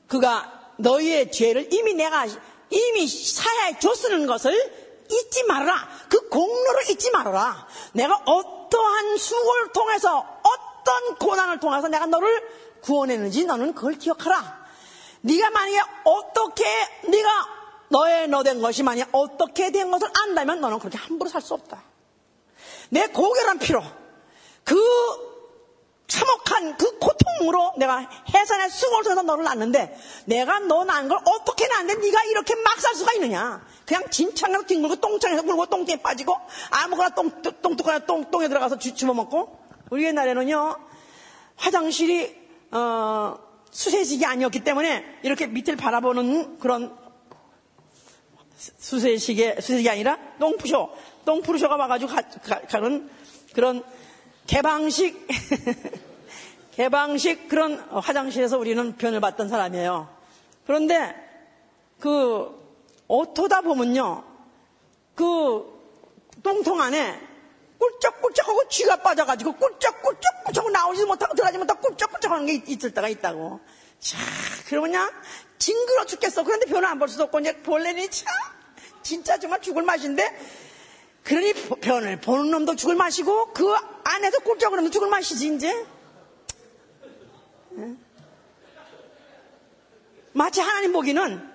[0.07, 2.25] 그가 너희의 죄를 이미 내가
[2.69, 5.87] 이미 사야해 줬으는 것을 잊지 말아라.
[6.09, 7.67] 그 공로를 잊지 말아라.
[7.93, 12.41] 내가 어떠한 수고를 통해서 어떤 고난을 통해서 내가 너를
[12.81, 14.59] 구원했는지 너는 그걸 기억하라.
[15.21, 16.65] 네가 만약에 어떻게
[17.07, 21.53] 네가 너의 너 된 것이 만약 어떻게 된 것을 안다면 너는 그렇게 함부로 살 수
[21.55, 21.83] 없다.
[22.89, 23.83] 내 고결한 피로
[24.63, 24.75] 그
[26.09, 27.99] 참혹한 그 고통으로 내가
[28.33, 32.95] 해산의 수고를 통해서 너를 낳는데 내가 너 낳은 걸 어떻게 낳는데 네가 이렇게 막 살
[32.95, 33.65] 수가 있느냐?
[33.85, 36.35] 그냥 진창으로 뒹굴고 똥창에서 굴고 똥에 빠지고
[36.71, 39.59] 아무거나 똥, 똥뚝하나 똥, 똥에 들어가서 주, 주워먹고
[39.91, 40.75] 우리 옛날에는요
[41.57, 42.39] 화장실이
[42.71, 43.37] 어,
[43.71, 46.97] 수세식이 아니었기 때문에 이렇게 밑을 바라보는 그런
[48.57, 50.89] 수세식의 수세식이 아니라 똥푸쇼
[51.25, 53.09] 똥푸르쇼가 와가지고 가, 가, 가는
[53.53, 53.83] 그런
[54.49, 55.27] 개방식,
[56.73, 60.09] 개방식 그런 화장실에서 우리는 변을 받던 사람이에요.
[60.65, 61.13] 그런데
[61.99, 62.49] 그,
[63.07, 64.23] 어토다 보면요.
[65.13, 65.65] 그
[66.41, 67.21] 똥통 안에
[67.77, 73.59] 꿀쩍꿀쩍하고 쥐가 빠져가지고 꿀쩍꿀쩍꿀쩍 나오지 못하고 들어가지 못하고 꿀쩍꿀쩍 하는 게 있을 때가 있다고.
[73.99, 74.17] 자,
[74.67, 75.11] 그냥
[75.59, 76.43] 징그러 죽겠어.
[76.43, 78.33] 그런데 변을 안 볼 수도 없고, 이제 본래는 참,
[79.03, 80.35] 진짜 정말 죽을 맛인데,
[81.23, 85.85] 그러니 변을 보는 놈도 죽을 맛이고 그 안에서 꿀쩍 그러면 죽을 맛이지 이제.
[90.33, 91.49] 마치 하나님 보기는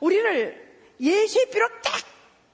[0.00, 0.66] 우리를
[1.00, 1.68] 예수의 피로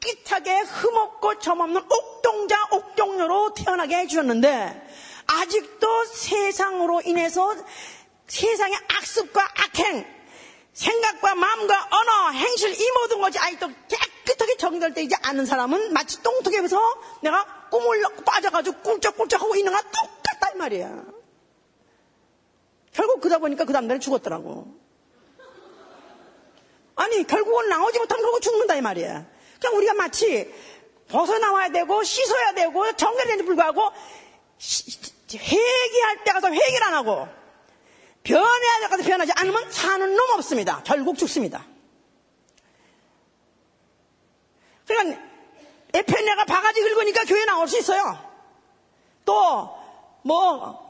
[0.00, 4.88] 깨끗하게 흠없고 점없는 옥동자 옥동녀로 태어나게 해주셨는데
[5.26, 7.54] 아직도 세상으로 인해서
[8.26, 10.22] 세상의 악습과 악행
[10.72, 13.70] 생각과 마음과 언어, 행실 이 모든 것이 아직도
[14.72, 16.78] 깨끗하게 정결되지 않은 사람은 마치 똥통에서
[17.22, 21.04] 내가 꿈을 빠져가지고 꿀쩍꿀쩍하고 있는 거랑 똑같다 이 말이야.
[22.92, 24.80] 결국 그러다 보니까 그 다음날에 죽었더라고.
[26.94, 29.26] 아니 결국은 나오지 못하면 결국 죽는다 이 말이야.
[29.60, 30.52] 그냥 우리가 마치
[31.08, 33.90] 벗어나와야 되고 씻어야 되고 정결되는데 불구하고
[35.34, 37.28] 회개할 때 가서 회개를 안 하고
[38.22, 40.82] 변해야 될 것을 변하지 않으면 사는 놈 없습니다.
[40.84, 41.66] 결국 죽습니다.
[44.86, 45.20] 그러니까
[45.94, 48.18] 에페네가 바가지 긁으니까 교회 나올 수 있어요.
[49.24, 49.82] 또
[50.24, 50.80] 뭐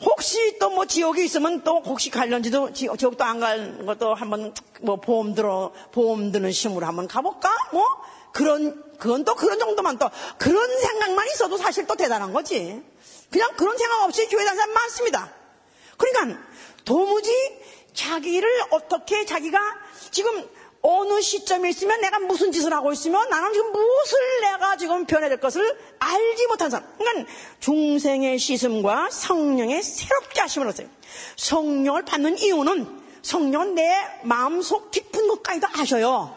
[0.00, 4.52] 혹시 또 뭐 지옥이 있으면 또 혹시 갈런지도 지옥도 안갈 것도 한번
[4.82, 7.50] 뭐 보험 들어 보험 드는 심으로 한번 가볼까?
[7.72, 7.84] 뭐
[8.32, 12.82] 그런 그건 또 그런 정도만 또 그런 생각만 있어도 사실 또 대단한 거지.
[13.30, 15.32] 그냥 그런 생각 없이 교회 다니는 사람 많습니다.
[15.96, 16.40] 그러니까
[16.84, 17.30] 도무지
[17.94, 19.58] 자기를 어떻게 자기가
[20.10, 20.46] 지금
[20.88, 25.40] 어느 시점에 있으면 내가 무슨 짓을 하고 있으면 나는 지금 무엇을 내가 지금 변해야 될
[25.40, 26.88] 것을 알지 못한 사람.
[26.96, 30.86] 그러니까 중생의 시슴과 성령의 새롭게 하심을 얻어요.
[31.36, 33.90] 성령을 받는 이유는 성령은 내
[34.22, 36.36] 마음속 깊은 것까지도 아셔요.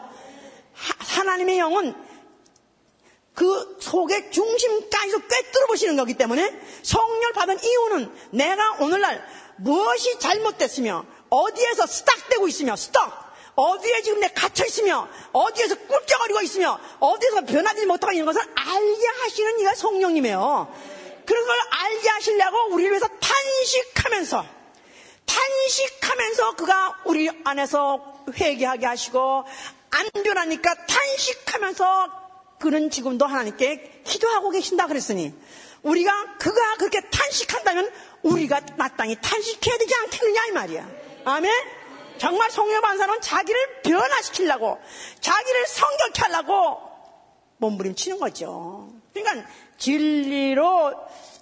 [0.72, 1.94] 하 나님의 영은
[3.34, 9.24] 그 속의 중심까지도 꿰뚫어 보시는 거기 때문에 성령을 받은 이유는 내가 오늘날
[9.58, 13.29] 무엇이 잘못됐으며 어디에서 스탁되고 있으며 스탁
[13.60, 19.74] 어디에 지금 내가 갇혀있으며, 어디에서 꿀쩍거리고 있으며, 어디에서 변하지 못하고 있는 것을 알게 하시는 이가
[19.74, 20.74] 성령님이에요.
[21.26, 24.46] 그런 걸 알게 하시려고 우리를 위해서 탄식하면서,
[25.26, 29.44] 탄식하면서 그가 우리 안에서 회개하게 하시고,
[29.90, 35.34] 안 변하니까 탄식하면서 그는 지금도 하나님께 기도하고 계신다 그랬으니,
[35.82, 37.92] 우리가 그가 그렇게 탄식한다면
[38.22, 40.88] 우리가 마땅히 탄식해야 되지 않겠느냐 이 말이야.
[41.26, 41.79] 아멘?
[42.20, 44.78] 정말 성령 반사는 자기를 변화시키려고
[45.20, 46.78] 자기를 성격케 하려고
[47.56, 48.92] 몸부림치는 거죠.
[49.14, 49.48] 그러니까
[49.78, 50.94] 진리로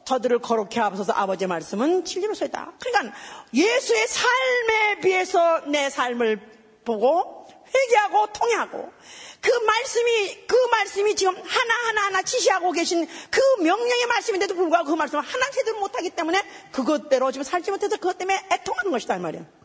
[0.05, 2.75] 저들을 거룩해 하소서 아버지의 말씀은 진리로 서다.
[2.81, 3.17] 그러니까
[3.53, 6.41] 예수의 삶에 비해서 내 삶을
[6.85, 8.93] 보고 회개하고 통회하고
[9.41, 14.95] 그 말씀이 그 말씀이 지금 하나 하나 하나 지시하고 계신 그 명령의 말씀인데도 불구하고 그
[14.95, 19.59] 말씀을 하나 제대로 못하기 때문에 그것대로 지금 살지 못해서 그것 때문에 애통하는 것이다 이 말이야.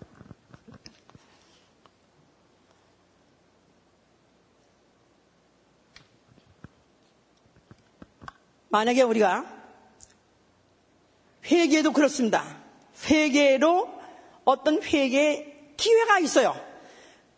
[8.74, 9.46] 만약에 우리가
[11.46, 12.58] 회개도 그렇습니다.
[13.06, 13.88] 회개로
[14.46, 16.60] 어떤 회개 기회가 있어요.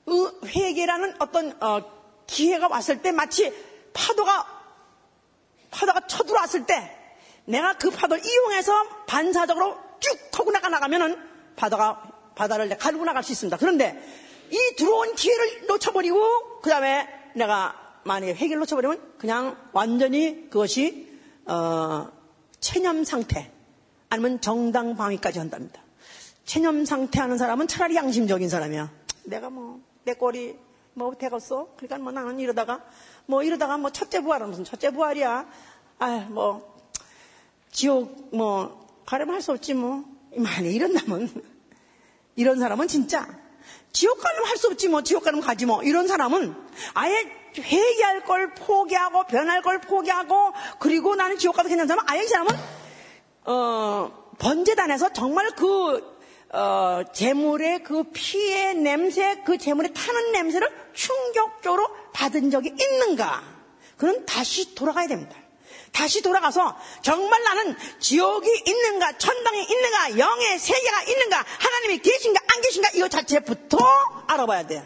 [0.05, 1.81] 그 회개라는 어떤 어,
[2.25, 3.53] 기회가 왔을 때 마치
[3.93, 4.47] 파도가
[5.71, 6.97] 파도가 쳐들어왔을 때
[7.43, 11.21] 내가 그 파도를 이용해서 반사적으로 쭉 하고 나가 나가면은
[11.57, 12.01] 바다가
[12.36, 13.57] 바다를 가르고 나갈 수 있습니다.
[13.57, 14.01] 그런데
[14.51, 21.14] 이 들어온 기회를 놓쳐버리고 그 다음에 내가 만약에 회개를 놓쳐버리면 그냥 완전히 그것이
[21.46, 22.12] 어,
[22.60, 23.52] 체념 상태
[24.10, 25.82] 아니면 정당 방위까지 한답니다.
[26.46, 28.91] 체념 상태 하는 사람은 차라리 양심적인 사람이야.
[29.26, 30.56] 내가 뭐 내 꼴이
[30.93, 31.70] 뭐 되겠어?
[31.76, 32.86] 그러니까 뭐 나는 이러다가
[33.26, 35.48] 뭐 이러다가 뭐 첫째 부활은 무슨 첫째 부활이야?
[35.98, 36.76] 아뭐
[37.72, 40.06] 지옥 뭐 가려면 할 수 없지 뭐
[40.38, 41.28] 만약 이런다면
[42.36, 43.28] 이런 사람은 진짜
[43.91, 46.55] 지옥 가면 할 수 없지 뭐 지옥 가면 가지 뭐 이런 사람은
[46.93, 52.28] 아예 회개할 걸 포기하고 변할 걸 포기하고 그리고 나는 지옥 가도 괜찮은 사람은 아예 이
[52.28, 52.55] 사람은
[53.45, 56.16] 어 번제단에서 정말 그
[56.55, 63.43] 어, 재물의 그 피의 냄새, 그 재물에 타는 냄새를 충격적으로 받은 적이 있는가?
[63.97, 65.36] 그는 다시 돌아가야 됩니다.
[65.96, 72.89] 다시 돌아가서 정말 나는 지옥이 있는가, 천당이 있는가, 영의 세계가 있는가, 하나님이 계신가, 안 계신가,
[72.96, 73.78] 이거 자체부터
[74.28, 74.86] 알아봐야 돼요.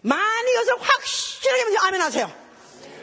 [0.00, 2.32] 만약 이것을 확실하게 하면서 아멘 하세요.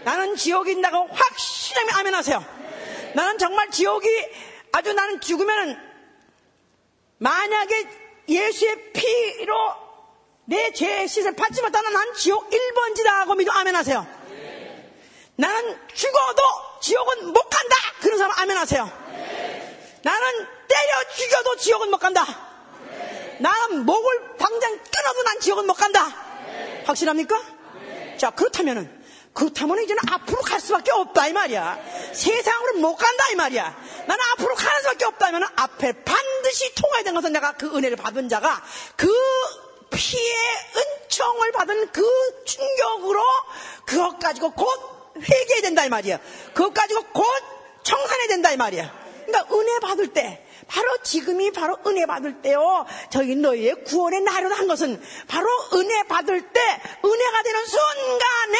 [0.04, 2.44] 나는 지옥이 있다고 확실하게 아멘 하세요.
[3.14, 4.08] 나는 정말 지옥이
[4.72, 5.78] 아주 나는 죽으면은
[7.20, 7.88] 만약에
[8.28, 9.56] 예수의 피로
[10.46, 14.06] 내 죄의 씻을 받지 못하면 난 지옥 1번지다 하고 믿어 아멘 하세요.
[15.36, 17.76] 나는 죽어도 지옥은 못 간다.
[18.02, 18.92] 그런 사람 아멘 하세요.
[20.02, 22.26] 나는 때려 죽여도 지옥은 못 간다.
[23.40, 26.08] 나는 목을 당장 끊어도 난 지옥은 못 간다.
[26.86, 27.42] 확실합니까?
[28.18, 29.00] 자, 그렇다면은
[29.34, 31.80] 그렇다면 이제는 앞으로 갈 수밖에 없다 이 말이야.
[32.14, 33.64] 세상으로 못 간다 이 말이야.
[34.08, 38.62] 나는 앞으로 가는 수밖에 없다면 앞에 반드시 통해야 되는 것은 내가 그 은혜를 받은 자가
[38.96, 39.08] 그
[39.92, 40.24] 피의
[40.76, 43.24] 은총을 받은 그 충격으로
[43.86, 46.20] 그것 가지고 곧 회개해야 된다 이 말이야.
[46.54, 47.26] 그것 가지고 곧
[47.84, 48.94] 청산해야 된다 이 말이야.
[49.26, 52.86] 그러니까 은혜 받을 때 바로 지금이 바로 은혜 받을 때요.
[53.10, 56.62] 저희 너희의 구원의 날을 한 것은 바로 은혜 받을 때
[57.04, 58.58] 은혜가 되는 순간에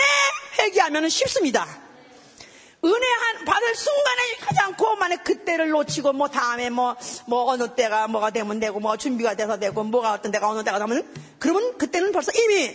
[0.60, 1.68] 회개하면 쉽습니다.
[2.84, 6.96] 은혜 한, 받을 순간에 하지 않고 만약 그때를 놓치고 뭐 다음에 뭐,
[7.28, 10.80] 뭐 어느 때가 뭐가 되면 되고 뭐 준비가 돼서 되고 뭐가 어떤 때가 어느 때가
[10.80, 11.06] 되면
[11.40, 12.74] 그러면 그때는 벌써 이미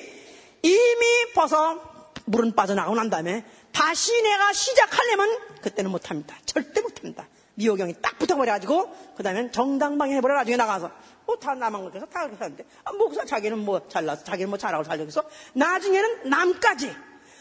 [0.63, 1.81] 이미 벌써
[2.27, 3.45] 물은 빠져나가고 난 다음에
[3.75, 6.37] 다시 내가 시작하려면 그때는 못합니다.
[6.47, 7.27] 절대 못합니다.
[7.57, 10.91] 미호경이 딱 붙어버려가지고 그 다음에 정당방위 해버려 나중에 나가서
[11.27, 14.85] 뭐 다 남한 것에서 다 그렇게 하는데 아, 목사 자기는 뭐 잘나서 자기는 뭐 잘하고
[14.85, 16.95] 살려서 나중에는 남까지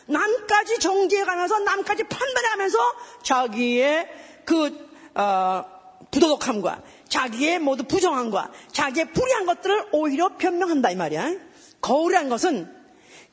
[0.07, 2.77] 남까지 정지해가면서 남까지 판단해가면서
[3.23, 4.09] 자기의
[4.45, 5.63] 그 어,
[6.11, 11.35] 부도덕함과 자기의 모두 부정함과 자기의 불의한 것들을 오히려 변명한다 이 말이야.
[11.81, 12.73] 거울이란 것은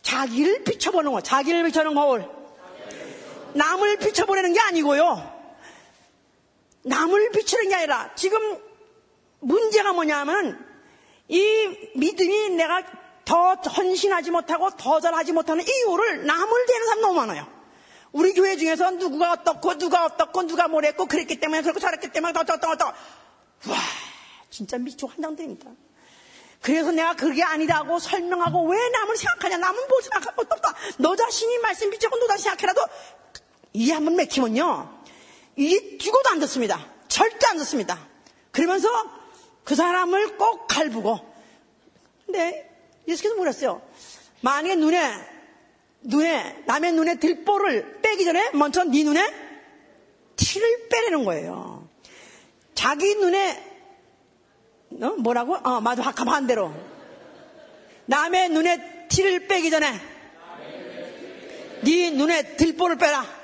[0.03, 2.40] 자기를 비춰보는 거, 자기를 비춰보는 거울.
[3.55, 5.41] 남을 비춰보내는 게 아니고요.
[6.83, 8.59] 남을 비추는 게 아니라 지금
[9.41, 10.67] 문제가 뭐냐면
[11.29, 12.83] 이 믿음이 내가
[13.25, 17.47] 더 헌신하지 못하고 더 잘하지 못하는 이유를 남을 대는 사람 너무 많아요.
[18.13, 22.87] 우리 교회 중에서 누구가 어떻고 누가 어떻고 누가 뭐랬고 그랬기 때문에 그렇고 잘했기 때문에 어떠어떠어떠
[22.87, 23.77] 와
[24.51, 25.71] 진짜 미쳐 환장됩니다.
[26.61, 30.75] 그래서 내가 그게 아니라고 설명하고 왜 남을 생각하냐 남은 뭘 생각할 것도 없다.
[30.99, 32.81] 너 자신이 말씀 비춰고 너 자신 생각해라도
[33.73, 35.01] 이해 한번 맥히면요.
[35.57, 36.87] 이게 죽어도 안 듣습니다.
[37.09, 37.99] 절대 안 듣습니다.
[38.51, 38.89] 그러면서
[39.65, 41.19] 그 사람을 꼭 갈부고.
[42.27, 42.69] 근데
[43.07, 43.83] 예수께서 뭐랬어요?
[44.41, 45.13] 만약에 눈에,
[46.03, 49.35] 눈에, 남의 눈에 들보를 빼기 전에 먼저 네 눈에
[50.37, 51.89] 티를 빼내는 거예요.
[52.75, 53.63] 자기 눈에,
[55.03, 55.11] 어?
[55.19, 55.57] 뭐라고?
[55.57, 56.09] 어, 맞아.
[56.09, 56.73] 아까 반대로.
[58.07, 59.93] 남의 눈에 티를 빼기 전에
[61.85, 63.40] 네 눈에 들보를 빼라.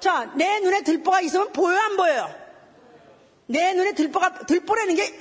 [0.00, 2.34] 자, 내 눈에 들보가 있으면 보여요, 안 보여요?
[3.46, 5.14] 내 눈에 들보가, 들보라는 게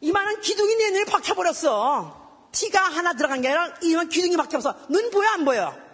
[0.00, 2.50] 이만한 기둥이 내 눈에 박혀버렸어.
[2.52, 5.86] 티가 하나 들어간 게 아니라 이만 기둥이 박혀서 눈 보여, 안 보여?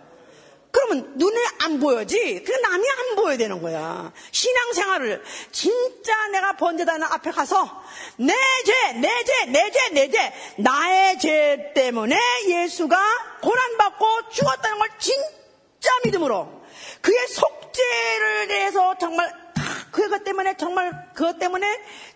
[0.71, 2.43] 그러면 눈에 안 보여지.
[2.45, 4.11] 그 남이 안 보여야 되는 거야.
[4.31, 5.23] 신앙생활을
[5.53, 7.85] 진짜 내가 번제단는 앞에 가서
[8.17, 8.35] 내
[8.65, 12.99] 죄, 내 죄, 내 죄, 내 죄, 나의 죄 때문에 예수가
[13.43, 16.62] 고난받고 죽었다는 걸 진짜 믿음으로
[17.01, 19.33] 그의 속죄를 대해서 정말
[19.91, 21.67] 그것 때문에 정말 그것 때문에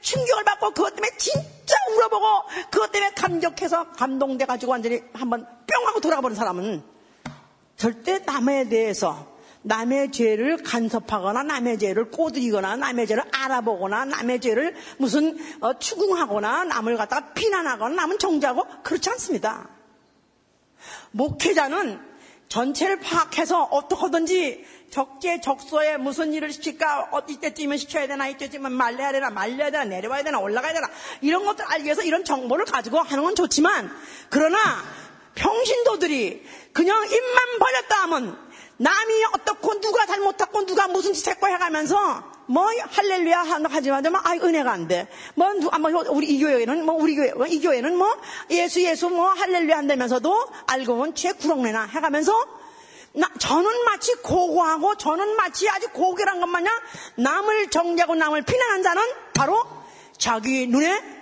[0.01, 2.27] 충격을 받고 그것 때문에 진짜 울어보고
[2.71, 6.83] 그것 때문에 감격해서 감동돼 가지고 완전히 한번 뿅 하고 돌아가 버린 사람은
[7.77, 15.37] 절대 남에 대해서 남의 죄를 간섭하거나 남의 죄를 꼬드리거나 남의 죄를 알아보거나 남의 죄를 무슨
[15.61, 19.69] 어, 추궁하거나 남을 갖다가 비난하거나 남은 정죄하고 그렇지 않습니다.
[21.11, 22.16] 목회자는
[22.49, 27.09] 전체를 파악해서 어떻게든지 적재적소에 무슨 일을 시킬까?
[27.13, 28.29] 어, 이때쯤이면 시켜야 되나?
[28.29, 29.31] 이때쯤이면 말려야 되나?
[29.31, 29.85] 말려야 되나?
[29.85, 30.39] 내려와야 되나?
[30.39, 30.89] 올라가야 되나?
[31.21, 33.91] 이런 것들 알기 위해서 이런 정보를 가지고 하는 건 좋지만
[34.31, 34.59] 그러나
[35.35, 38.46] 평신도들이 그냥 입만 벌렸다 하면
[38.79, 44.87] 남이 어떻고 누가 잘못했고 누가 무슨 짓 했고 해가면서 뭐 할렐루야 하지만 아 은혜가 안
[44.87, 45.09] 돼.
[45.35, 48.15] 뭐 누가 뭐 우리 이 교회는 뭐 우리 교회 이 교회는 뭐
[48.51, 52.33] 예수 예수 뭐 할렐루야 한다면서도 알고 보면 죄 구렁내나 해가면서
[53.15, 56.73] 나, 저는 마치 고고하고 저는 마치 아주 고결한 것 마냥
[57.17, 59.03] 남을 정죄하고 남을 비난한 자는
[59.33, 59.65] 바로
[60.19, 61.17] 자기 눈에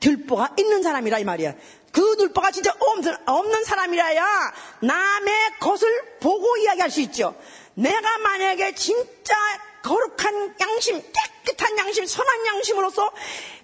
[0.00, 1.54] 들보가 있는 사람이라 이 말이야.
[1.96, 7.34] 그 눈보가 진짜 없는, 없는 사람이라야 남의 것을 보고 이야기할 수 있죠.
[7.72, 9.34] 내가 만약에 진짜
[9.82, 13.10] 거룩한 양심, 깨끗한 양심, 선한 양심으로서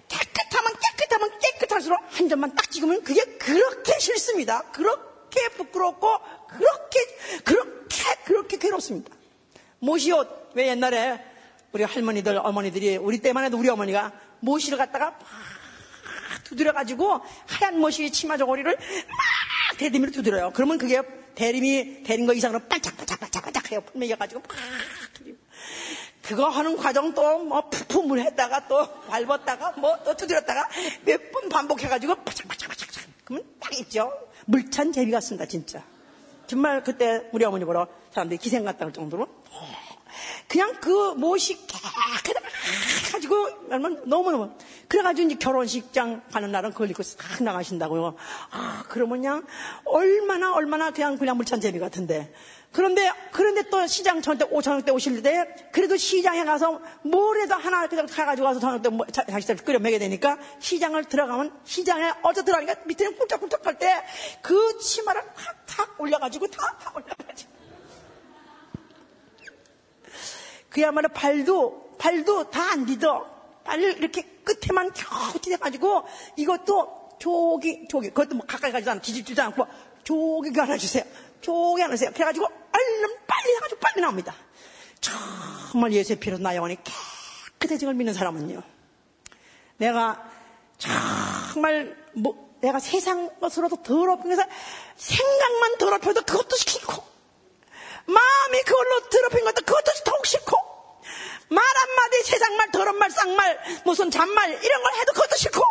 [0.07, 4.63] 깨끗하면 깨끗하면 깨끗할수록 한 점만 딱 찍으면 그게 그렇게 싫습니다.
[4.71, 6.17] 그렇게 부끄럽고
[6.47, 6.99] 그렇게
[7.43, 9.15] 그렇게 그렇게 괴롭습니다.
[9.77, 11.23] 모시옷 왜 옛날에
[11.71, 15.19] 우리 할머니들 어머니들이 우리 때만 해도 우리 어머니가 모시를 갖다가
[16.43, 20.51] 두드려가지고 하얀 모시 치마 저고리를 막 대리미로 두드려요.
[20.53, 21.01] 그러면 그게
[21.35, 23.81] 대림이 대린 거 이상으로 반짝반짝반짝반짝 해요.
[23.81, 24.49] 풀매겨가지고 막
[25.13, 25.37] 두드리고.
[26.21, 30.69] 그거 하는 과정 또뭐 푸푸물 했다가 또 밟았다가 뭐 또 두드렸다가
[31.05, 34.11] 몇 번 반복해가지고 바짝바짝바짝 그러면 딱 있죠.
[34.45, 35.83] 물찬 제비 같습니다 진짜.
[36.47, 39.27] 정말 그때 우리 어머니 보러 사람들이 기생 같다 할 정도로
[40.47, 41.57] 그냥 그 못이
[43.11, 43.49] 가지고
[44.05, 44.51] 너무너무.
[44.87, 48.15] 그래가지고 이제 결혼식장 가는 날은 그걸 입고 싹 나가신다고요.
[48.51, 49.45] 아 그러면 그냥
[49.85, 52.33] 얼마나 얼마나 그냥 그냥 물찬 재미 같은데.
[52.71, 57.85] 그런데 그런데 또 시장 저녁 때 저녁 때 오실 때 그래도 시장에 가서 뭐래도 하나
[57.87, 62.81] 그냥 가가지고 와서 저녁 때 뭐, 자식들 끓여 먹여야 되니까 시장을 들어가면 시장에 어제 들어가니까
[62.85, 64.03] 밑에 는 꿀떡꿀떡할 때
[64.41, 65.21] 그 치마를
[65.67, 67.51] 탁탁 올려가지고 다다 올려가지고
[70.73, 73.31] 그야말로 발도, 발도 다 안 디뎌.
[73.63, 76.03] 발을 이렇게 끝에만 겨우 디뎌가지고
[76.35, 79.65] 이것도 조기, 조기, 그것도 뭐 가까이 가지도 않고 뒤집지도 않고
[80.03, 81.03] 조기 하나 주세요.
[81.39, 82.11] 조기 주세요.
[82.11, 84.35] 그래가지고 얼른 빨리 해가지고 빨리 나옵니다.
[84.99, 86.77] 정말 예수의 피로 나 영혼이
[87.59, 88.61] 깨끗해진 걸 믿는 사람은요.
[89.77, 90.29] 내가
[90.77, 94.43] 정말 뭐 내가 세상 것으로도 더럽은 것을
[94.97, 97.12] 생각만 더럽혀도 그것도 싫고
[98.05, 100.57] 마음이 그걸로 더럽힌 것도 그것도 더욱 싫고
[101.49, 105.61] 말 한마디 세상말 더러운말 쌍말 무슨 잔말 이런 걸 해도 그것도 싫고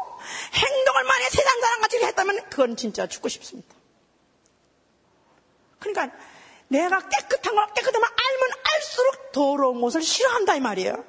[0.55, 3.75] 행동을 만약에 세상 사람같이 했다면 그건 진짜 죽고 싶습니다.
[5.79, 6.17] 그러니까
[6.69, 11.05] 내가 깨끗한 걸 깨끗하면 알면 알수록 더러운 것을 싫어한다 이 말이에요.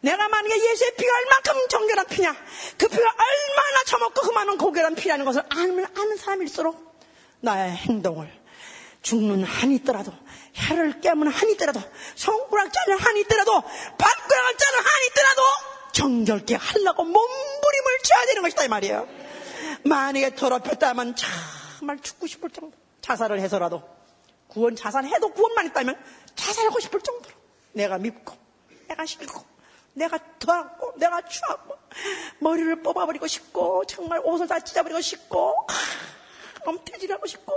[0.00, 2.34] 내가 만약에 예수의 피가 얼만큼 정결한 피냐
[2.76, 6.98] 그 피가 얼마나 처먹고 그 많은 고결한 피라는 것을 알면 아는 사람일수록
[7.40, 8.32] 나의 행동을
[9.02, 10.12] 죽는 한이 있더라도
[10.58, 11.80] 혀를 깨문 한이 있더라도
[12.14, 15.42] 손가락 자는 한이 있더라도 발가락 자는 한이 있더라도
[15.92, 19.08] 정결케 하려고 몸부림을 쳐야 되는 것이다 이 말이에요.
[19.84, 21.14] 만약에 더럽혔다면
[21.78, 23.82] 정말 죽고 싶을 정도 자살을 해서라도
[24.48, 25.96] 구원 자살해도 구원만 있다면
[26.34, 27.34] 자살하고 싶을 정도로
[27.72, 28.34] 내가 밉고
[28.88, 29.44] 내가 싫고
[29.94, 31.74] 내가 더하고 내가 추하고
[32.38, 35.66] 머리를 뽑아버리고 싶고 정말 옷을 다 찢어버리고 싶고
[36.64, 37.52] 엄태질하고 싶고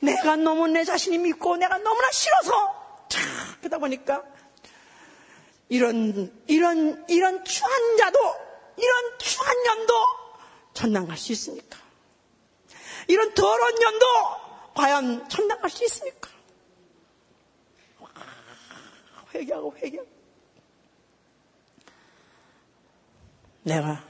[0.00, 3.22] 내가 너무 내 자신이 믿고 내가 너무나 싫어서 참
[3.60, 4.22] 그러다 보니까
[5.68, 8.18] 이런 이런 이런 추한 자도
[8.76, 9.94] 이런 추한 년도
[11.06, 11.78] 갈수 있습니까?
[13.08, 14.06] 이런 더러운 년도
[14.74, 16.30] 과연 참나갈 수 있습니까?
[19.34, 20.10] 회개하고 회개하고.
[23.62, 24.04] 내가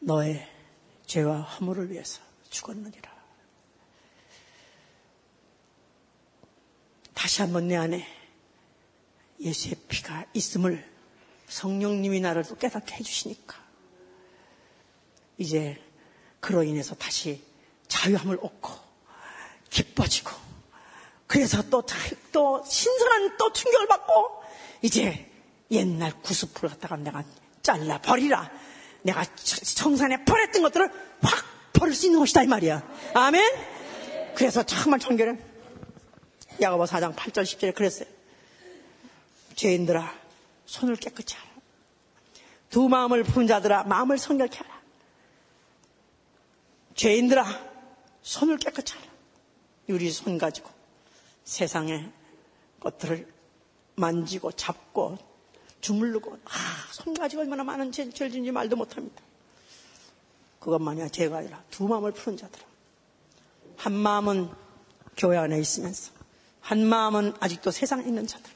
[0.00, 0.48] 너의
[1.06, 2.22] 죄와 허물을 위해서
[2.54, 3.12] 죽었느니라.
[7.12, 8.06] 다시 한번 내 안에
[9.40, 10.88] 예수의 피가 있음을
[11.48, 13.62] 성령님이 나를 또 깨닫게 해주시니까
[15.38, 15.82] 이제
[16.40, 17.42] 그로 인해서 다시
[17.88, 18.70] 자유함을 얻고
[19.70, 20.30] 기뻐지고
[21.26, 21.84] 그래서 또,
[22.30, 24.42] 또 신선한 또 충격을 받고
[24.82, 25.30] 이제
[25.70, 27.24] 옛날 구스프를 갖다가 내가
[27.62, 28.50] 잘라 버리라
[29.02, 30.88] 내가 청산에 버렸던 것들을
[31.22, 32.82] 확 버릴 수 있는 것이다 이 말이야.
[33.14, 33.42] 아멘?
[34.34, 35.40] 그래서 정말 청결은
[36.60, 38.08] 야고보 4장 8절 10절에 그랬어요.
[39.54, 40.12] 죄인들아
[40.66, 41.50] 손을 깨끗이 하라.
[42.70, 44.74] 두 마음을 푸른 자들아 마음을 성결케 하라.
[46.94, 47.44] 죄인들아,
[48.22, 49.06] 손을 깨끗이 하라.
[49.88, 50.70] 유리 손 가지고
[51.44, 52.10] 세상의
[52.80, 53.32] 것들을
[53.96, 55.18] 만지고 잡고
[55.80, 56.50] 주물르고, 아,
[56.90, 59.22] 손 가지고 얼마나 많은 죄, 죄를 짓는지 말도 못합니다.
[60.64, 62.64] 그것만이 죄가 아니라 두 마음을 푸는 자들아.
[63.76, 64.48] 한 마음은
[65.14, 66.10] 교회 안에 있으면서,
[66.60, 68.50] 한 마음은 아직도 세상에 있는 자들.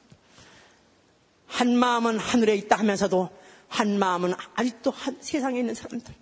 [1.46, 3.28] 한 마음은 하늘에 있다 하면서도
[3.68, 6.14] 한 마음은 아직도 세상에 있는 사람들.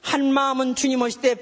[0.00, 1.36] 한 마음은 주님 오실 때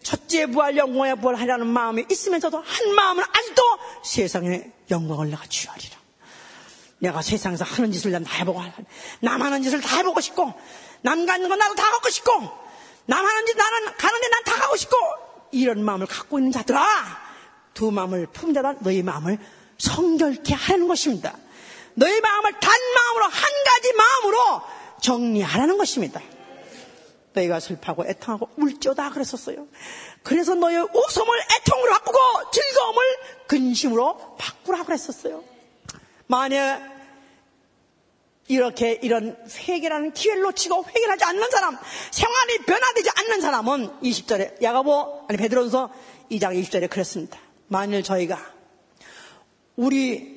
[0.00, 3.62] 첫째 부활 영광의 부활하라는 마음이 있으면서도 한 마음은 아직도
[4.04, 5.96] 세상의 영광을 내가 취하리라.
[6.98, 8.62] 내가 세상에서 하는 짓을 난 다 해보고
[9.20, 10.54] 남 하는 짓을 다 해보고 싶고
[11.02, 12.63] 남 가는 건 나도 다 갖고 싶고
[13.06, 14.96] 남 하는 짓 나는 가는데 난 다 가고 싶고
[15.52, 16.84] 이런 마음을 갖고 있는 자들아
[17.74, 19.38] 두 마음을 품은 자라 너희 마음을
[19.78, 21.36] 성결케 하는 것입니다.
[21.94, 23.32] 너희 마음을 단 마음으로 한
[23.64, 24.62] 가지 마음으로
[25.00, 26.20] 정리하라는 것입니다.
[27.32, 29.66] 너희가 슬퍼하고 애통하고 울죠다 그랬었어요.
[30.22, 33.02] 그래서 너의 웃음을 애통으로 바꾸고 즐거움을
[33.48, 35.42] 근심으로 바꾸라 그랬었어요.
[36.26, 36.93] 만약
[38.48, 41.78] 이렇게 이런 회개라는 기회를 놓치고 회개하지 않는 사람,
[42.10, 45.90] 생활이 변화되지 않는 사람은 20절에 야가보 아니 베드로서
[46.30, 47.38] 2장 20절에 그랬습니다.
[47.68, 48.38] 만일 저희가
[49.76, 50.34] 우리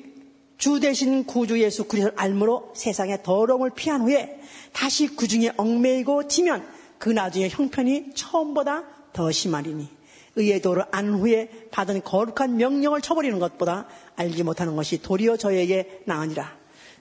[0.56, 4.40] 주 대신 구주 예수 그리스도를 알므로 세상의 더러움을 피한 후에
[4.72, 6.66] 다시 그 중에 얽매이고 지면
[6.98, 9.88] 그 나중에 형편이 처음보다 더 심하리니
[10.34, 13.86] 의의 도를 안 후에 받은 거룩한 명령을 쳐버리는 것보다
[14.16, 16.57] 알지 못하는 것이 도리어 저에게 나으니라.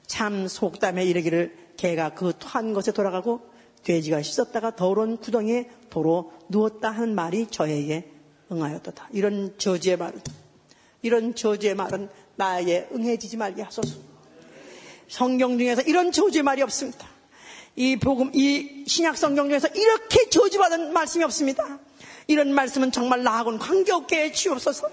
[0.07, 3.41] 참 속담에 이르기를 개가 그 토한 것에 돌아가고
[3.83, 8.11] 돼지가 씻었다가 더러운 구덩이에 도로 누웠다 하는 말이 저에게
[8.51, 9.09] 응하였도다.
[9.11, 10.19] 이런 저주의 말은
[11.01, 13.95] 이런 저주의 말은 나에게 응해지지 말게 하소서.
[15.07, 17.07] 성경 중에서 이런 저주의 말이 없습니다.
[17.75, 21.79] 이 복음, 이 신약 성경 중에서 이렇게 저주받은 말씀이 없습니다.
[22.27, 24.89] 이런 말씀은 정말 나하고는 관계없게 해 주옵소서.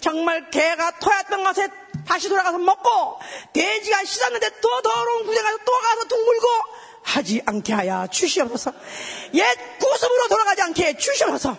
[0.00, 1.68] 정말 개가 토했던 것에
[2.06, 3.18] 다시 돌아가서 먹고
[3.52, 6.48] 돼지가 씻었는데 또 더러운 구덩이 가서 또 가서 둥글고
[7.02, 8.72] 하지 않게 하여 주시옵소서.
[9.34, 11.56] 옛 구습으로 돌아가지 않게 해 주시옵소서.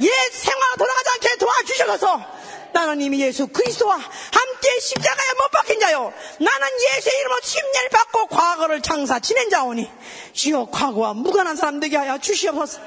[0.00, 2.42] 옛 생활로 돌아가지 않게 도와주시옵소서.
[2.72, 6.12] 나는 이미 예수 그리스도와 함께 십자가에 못 박힌 자요.
[6.40, 9.90] 나는 예수의 이름으로 침례를 받고 과거를 장사 지낸 자오니
[10.32, 12.80] 주여 과거와 무관한 사람 되게 하여 주시옵소서.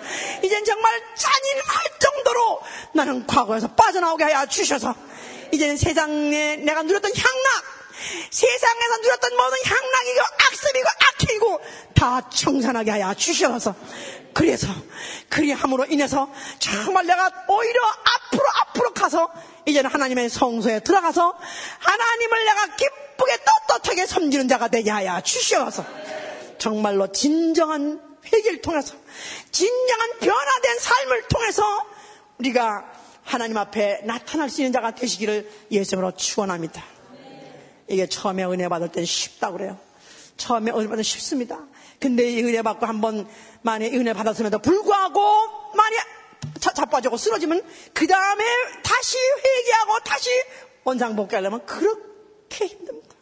[0.44, 2.62] 이젠 정말 잔인할 정도로
[2.94, 4.96] 나는 과거에서 빠져나오게 하여 주셔서
[5.56, 7.76] 이제는 세상에 내가 누렸던 향락
[8.30, 11.62] 세상에서 누렸던 모든 향락이고 악습이고 악행이고
[11.96, 13.76] 다 청산하게 하여 주시옵소서.
[14.34, 14.68] 그래서
[15.30, 16.30] 그리함으로 인해서
[16.60, 19.32] 정말 내가 오히려 앞으로 앞으로 가서
[19.66, 21.36] 이제는 하나님의 성소에 들어가서
[21.80, 23.38] 하나님을 내가 기쁘게
[23.68, 25.88] 떳떳하게 섬기는 자가 되게 하여 주시옵소서.
[26.58, 28.96] 정말로 진정한 회개를 통해서
[29.52, 31.86] 진정한 변화된 삶을 통해서
[32.40, 32.95] 우리가
[33.26, 36.84] 하나님 앞에 나타날 수 있는 자가 되시기를 예수님으로 축원합니다.
[37.88, 39.80] 이게 처음에 은혜 받을 때는 쉽다고 그래요.
[40.38, 41.60] 처음에 은혜 받으면 쉽습니다.
[42.00, 43.28] 근데 이 은혜 받고 한번
[43.64, 46.06] 만약 은혜 받았음에도 불구하고 만약
[46.76, 47.64] 자빠지고 쓰러지면
[47.94, 48.44] 그 다음에
[48.84, 50.30] 다시 회개하고 다시
[50.84, 53.16] 원상복귀하려면 그렇게 힘듭니다.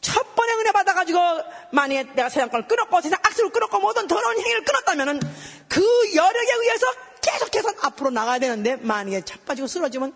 [0.00, 1.18] 첫 번에 은혜 받아가지고
[1.72, 5.20] 만약에 내가 세상 걸 끊었고 세상 악수를 끊었고 모든 더러운 행위를 끊었다면은
[5.68, 5.82] 그
[6.14, 6.86] 여력에 의해서
[7.24, 10.12] 계속해서 앞으로 나가야 되는데 만약에 자빠지고 쓰러지면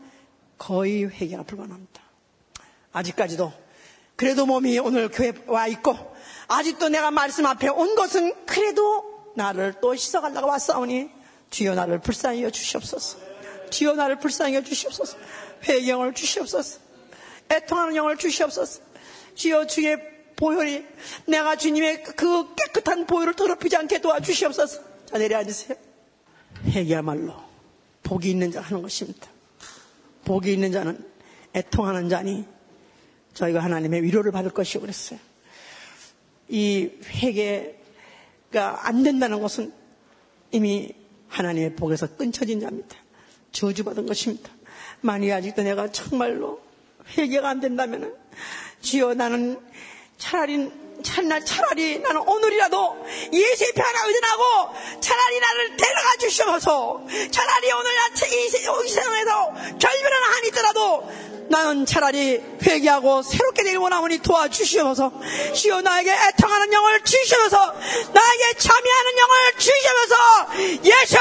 [0.59, 2.03] 거의 회개가 불가능합니다.
[2.93, 3.53] 아직까지도
[4.17, 5.97] 그래도 몸이 오늘 교회 와 있고
[6.49, 11.11] 아직도 내가 말씀 앞에 온 것은 그래도 나를 또 씻어가려고 왔사오니
[11.51, 13.19] 주여 나를 불쌍히 여 주시옵소서.
[13.71, 15.17] 주여 나를 불쌍히 여 주시옵소서.
[15.65, 16.81] 회경을 주시옵소서.
[17.51, 18.83] 애통하는 영을 주시옵소서.
[19.35, 19.97] 주여 주의
[20.37, 20.85] 보혈이
[21.27, 24.83] 내가 주님의 그 깨끗한 보혈을 더럽히지 않게 도와주시옵소서.
[25.07, 25.88] 자 내려 앉으세요.
[26.67, 27.35] 회개야말로
[28.03, 29.29] 복이 있는 자 하는 것입니다.
[30.25, 31.05] 복이 있는 자는
[31.55, 32.45] 애통하는 자니
[33.35, 35.19] 저희가 하나님의 위로를 받을 것이고 그랬어요.
[36.49, 39.73] 이 회개가 안 된다는 것은
[40.51, 40.93] 이미
[41.29, 42.97] 하나님의 복에서 끊쳐진 자입니다.
[43.53, 44.51] 저주받은 것입니다.
[45.01, 46.61] 만약 아직도 내가 정말로
[47.17, 48.15] 회개가 안 된다면
[48.81, 49.61] 주여 나는
[50.17, 50.71] 차라리
[51.03, 57.01] 차라리, 차라리 나는 오늘이라도 예수의 표 하나 의존하고 차라리 나를 데려가 주시옵소서.
[57.31, 57.91] 차라리 오늘
[58.85, 61.09] 이 세상에서 결별은 한이 있더라도
[61.49, 65.13] 나는 차라리 회개하고 새롭게 되길 원하오니 도와주시옵소서.
[65.55, 67.75] 주여 나에게 애통하는 영을 주시옵소서.
[68.13, 70.15] 나에게 참여하는 영을 주시옵소서.
[70.85, 71.19] 예수